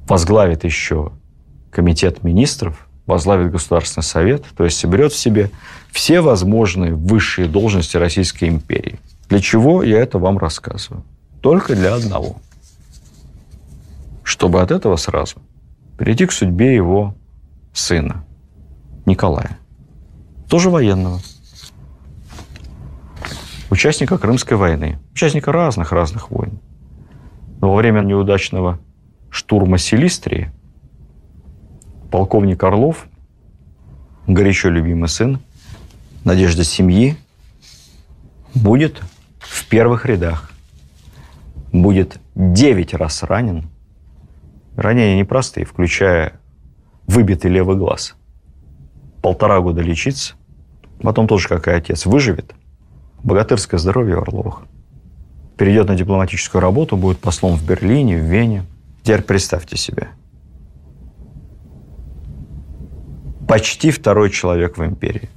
возглавит 0.07 0.65
еще 0.65 1.13
комитет 1.71 2.23
министров, 2.23 2.87
возглавит 3.07 3.51
Государственный 3.51 4.05
совет, 4.05 4.45
то 4.55 4.65
есть 4.65 4.79
соберет 4.79 5.13
в 5.13 5.19
себе 5.19 5.51
все 5.91 6.21
возможные 6.21 6.93
высшие 6.93 7.49
должности 7.49 7.97
Российской 7.97 8.51
империи. 8.51 9.01
Для 9.31 9.41
чего 9.41 9.83
я 9.83 9.99
это 9.99 10.19
вам 10.19 10.37
рассказываю? 10.37 11.03
Только 11.41 11.75
для 11.75 11.95
одного. 11.95 12.37
Чтобы 14.25 14.61
от 14.61 14.71
этого 14.71 14.97
сразу 14.97 15.37
перейти 15.97 16.27
к 16.27 16.33
судьбе 16.33 16.75
его 16.75 17.15
сына, 17.73 18.26
Николая. 19.07 19.59
Тоже 20.49 20.69
военного. 20.69 21.21
Участника 23.71 24.19
Крымской 24.19 24.57
войны. 24.57 24.99
Участника 25.13 25.53
разных-разных 25.53 26.31
войн. 26.31 26.61
Но 27.61 27.71
во 27.71 27.77
время 27.77 28.01
неудачного 28.01 28.79
штурма 29.31 29.79
Силистрии 29.79 30.51
полковник 32.11 32.63
Орлов, 32.63 33.07
горячо 34.27 34.69
любимый 34.71 35.09
сын, 35.09 35.41
надежда 36.25 36.65
семьи, 36.65 37.17
будет 38.55 39.03
в 39.39 39.67
первых 39.69 40.07
рядах. 40.07 40.51
Будет 41.73 42.19
девять 42.35 42.95
раз 42.95 43.23
ранен. 43.23 43.69
Ранения 44.77 45.19
непростые, 45.19 45.65
включая 45.65 46.41
выбитый 47.07 47.51
левый 47.51 47.77
глаз. 47.77 48.15
Полтора 49.27 49.59
года 49.59 49.83
лечиться. 49.83 50.37
Потом 51.01 51.27
тоже, 51.27 51.49
как 51.49 51.67
и 51.67 51.73
отец, 51.73 52.07
выживет. 52.07 52.55
Богатырское 53.25 53.77
здоровье 53.77 54.19
Орловых. 54.19 54.63
Перейдет 55.59 55.89
на 55.89 55.97
дипломатическую 55.97 56.63
работу, 56.63 56.97
будет 56.97 57.19
послом 57.19 57.57
в 57.57 57.67
Берлине, 57.67 58.19
в 58.19 58.21
Вене. 58.21 58.63
Теперь 59.03 59.23
представьте 59.23 59.77
себе. 59.77 60.11
Почти 63.49 63.91
второй 63.91 64.31
человек 64.31 64.79
в 64.79 64.85
империи. 64.85 65.29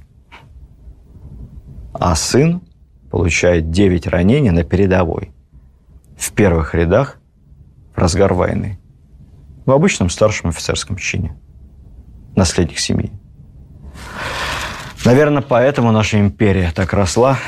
А 1.92 2.14
сын 2.14 2.60
получает 3.10 3.72
9 3.72 4.06
ранений 4.06 4.52
на 4.52 4.62
передовой. 4.62 5.32
В 6.16 6.30
первых 6.30 6.76
рядах 6.76 7.18
в 7.92 7.98
разгар 7.98 8.34
войны. 8.34 8.78
В 9.66 9.72
обычном 9.72 10.10
старшем 10.10 10.50
офицерском 10.50 10.94
чине. 10.94 11.36
Наследник 12.36 12.78
семьи. 12.78 13.19
Наверное, 15.04 15.42
поэтому 15.42 15.92
наша 15.92 16.20
империя 16.20 16.72
так 16.74 16.92
росла 16.92 17.38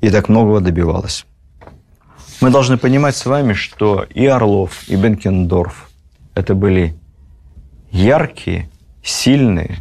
и 0.00 0.10
так 0.10 0.28
многого 0.28 0.60
добивалась. 0.60 1.26
Мы 2.40 2.50
должны 2.50 2.76
понимать 2.76 3.16
с 3.16 3.26
вами, 3.26 3.54
что 3.54 4.06
и 4.14 4.26
Орлов, 4.26 4.88
и 4.88 4.96
Бенкендорф– 4.96 5.90
это 6.34 6.54
были 6.54 6.94
яркие, 7.90 8.70
сильные, 9.02 9.78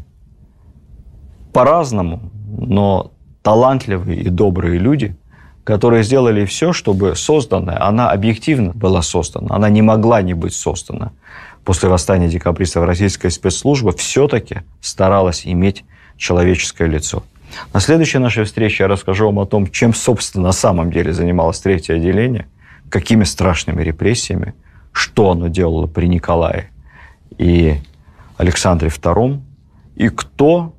по-разному, 1.53 2.31
но 2.47 3.11
талантливые 3.43 4.21
и 4.21 4.29
добрые 4.29 4.79
люди, 4.79 5.15
которые 5.63 6.03
сделали 6.03 6.45
все, 6.45 6.73
чтобы 6.73 7.15
созданная, 7.15 7.83
она 7.85 8.09
объективно 8.11 8.71
была 8.73 9.01
создана, 9.01 9.55
она 9.55 9.69
не 9.69 9.81
могла 9.81 10.21
не 10.21 10.33
быть 10.33 10.53
создана. 10.53 11.11
После 11.63 11.89
восстания 11.89 12.27
декабристов 12.27 12.85
российская 12.85 13.29
спецслужба 13.29 13.91
все-таки 13.91 14.61
старалась 14.81 15.45
иметь 15.45 15.83
человеческое 16.17 16.87
лицо. 16.87 17.23
На 17.73 17.79
следующей 17.79 18.19
нашей 18.19 18.43
встрече 18.43 18.83
я 18.83 18.87
расскажу 18.87 19.25
вам 19.27 19.39
о 19.39 19.45
том, 19.45 19.69
чем, 19.69 19.93
собственно, 19.93 20.45
на 20.45 20.51
самом 20.51 20.91
деле 20.91 21.13
занималось 21.13 21.59
третье 21.59 21.95
отделение, 21.95 22.47
какими 22.89 23.23
страшными 23.23 23.81
репрессиями, 23.83 24.53
что 24.91 25.31
оно 25.31 25.47
делало 25.47 25.87
при 25.87 26.07
Николае 26.07 26.69
и 27.37 27.77
Александре 28.37 28.89
II, 28.89 29.41
и 29.95 30.09
кто, 30.09 30.73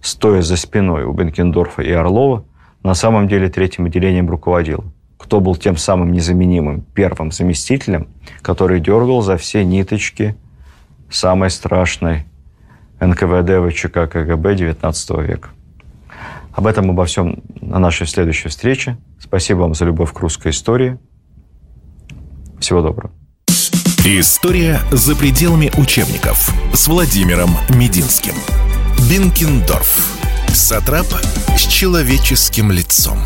стоя 0.00 0.42
за 0.42 0.56
спиной 0.56 1.04
у 1.04 1.12
Бенкендорфа 1.12 1.82
и 1.82 1.92
Орлова, 1.92 2.44
на 2.82 2.94
самом 2.94 3.28
деле 3.28 3.48
третьим 3.48 3.86
отделением 3.86 4.28
руководил. 4.28 4.84
Кто 5.16 5.40
был 5.40 5.56
тем 5.56 5.76
самым 5.76 6.12
незаменимым 6.12 6.82
первым 6.82 7.32
заместителем, 7.32 8.08
который 8.42 8.80
дергал 8.80 9.22
за 9.22 9.36
все 9.36 9.64
ниточки 9.64 10.36
самой 11.08 11.50
страшной 11.50 12.26
НКВД, 13.00 13.72
ВЧК, 13.72 14.06
КГБ 14.06 14.54
XIX 14.54 15.26
века. 15.26 15.48
Об 16.52 16.66
этом 16.66 16.90
обо 16.90 17.04
всем 17.04 17.42
на 17.60 17.78
нашей 17.78 18.06
следующей 18.06 18.48
встрече. 18.48 18.96
Спасибо 19.18 19.60
вам 19.60 19.74
за 19.74 19.84
любовь 19.86 20.12
к 20.12 20.20
русской 20.20 20.50
истории. 20.50 20.98
Всего 22.60 22.80
доброго. 22.80 23.12
История 24.04 24.80
за 24.92 25.16
пределами 25.16 25.72
учебников 25.76 26.52
с 26.72 26.86
Владимиром 26.88 27.50
Мединским. 27.70 28.34
Бинкендорф. 29.10 30.20
Сатрап 30.48 31.06
с 31.56 31.60
человеческим 31.60 32.70
лицом. 32.70 33.18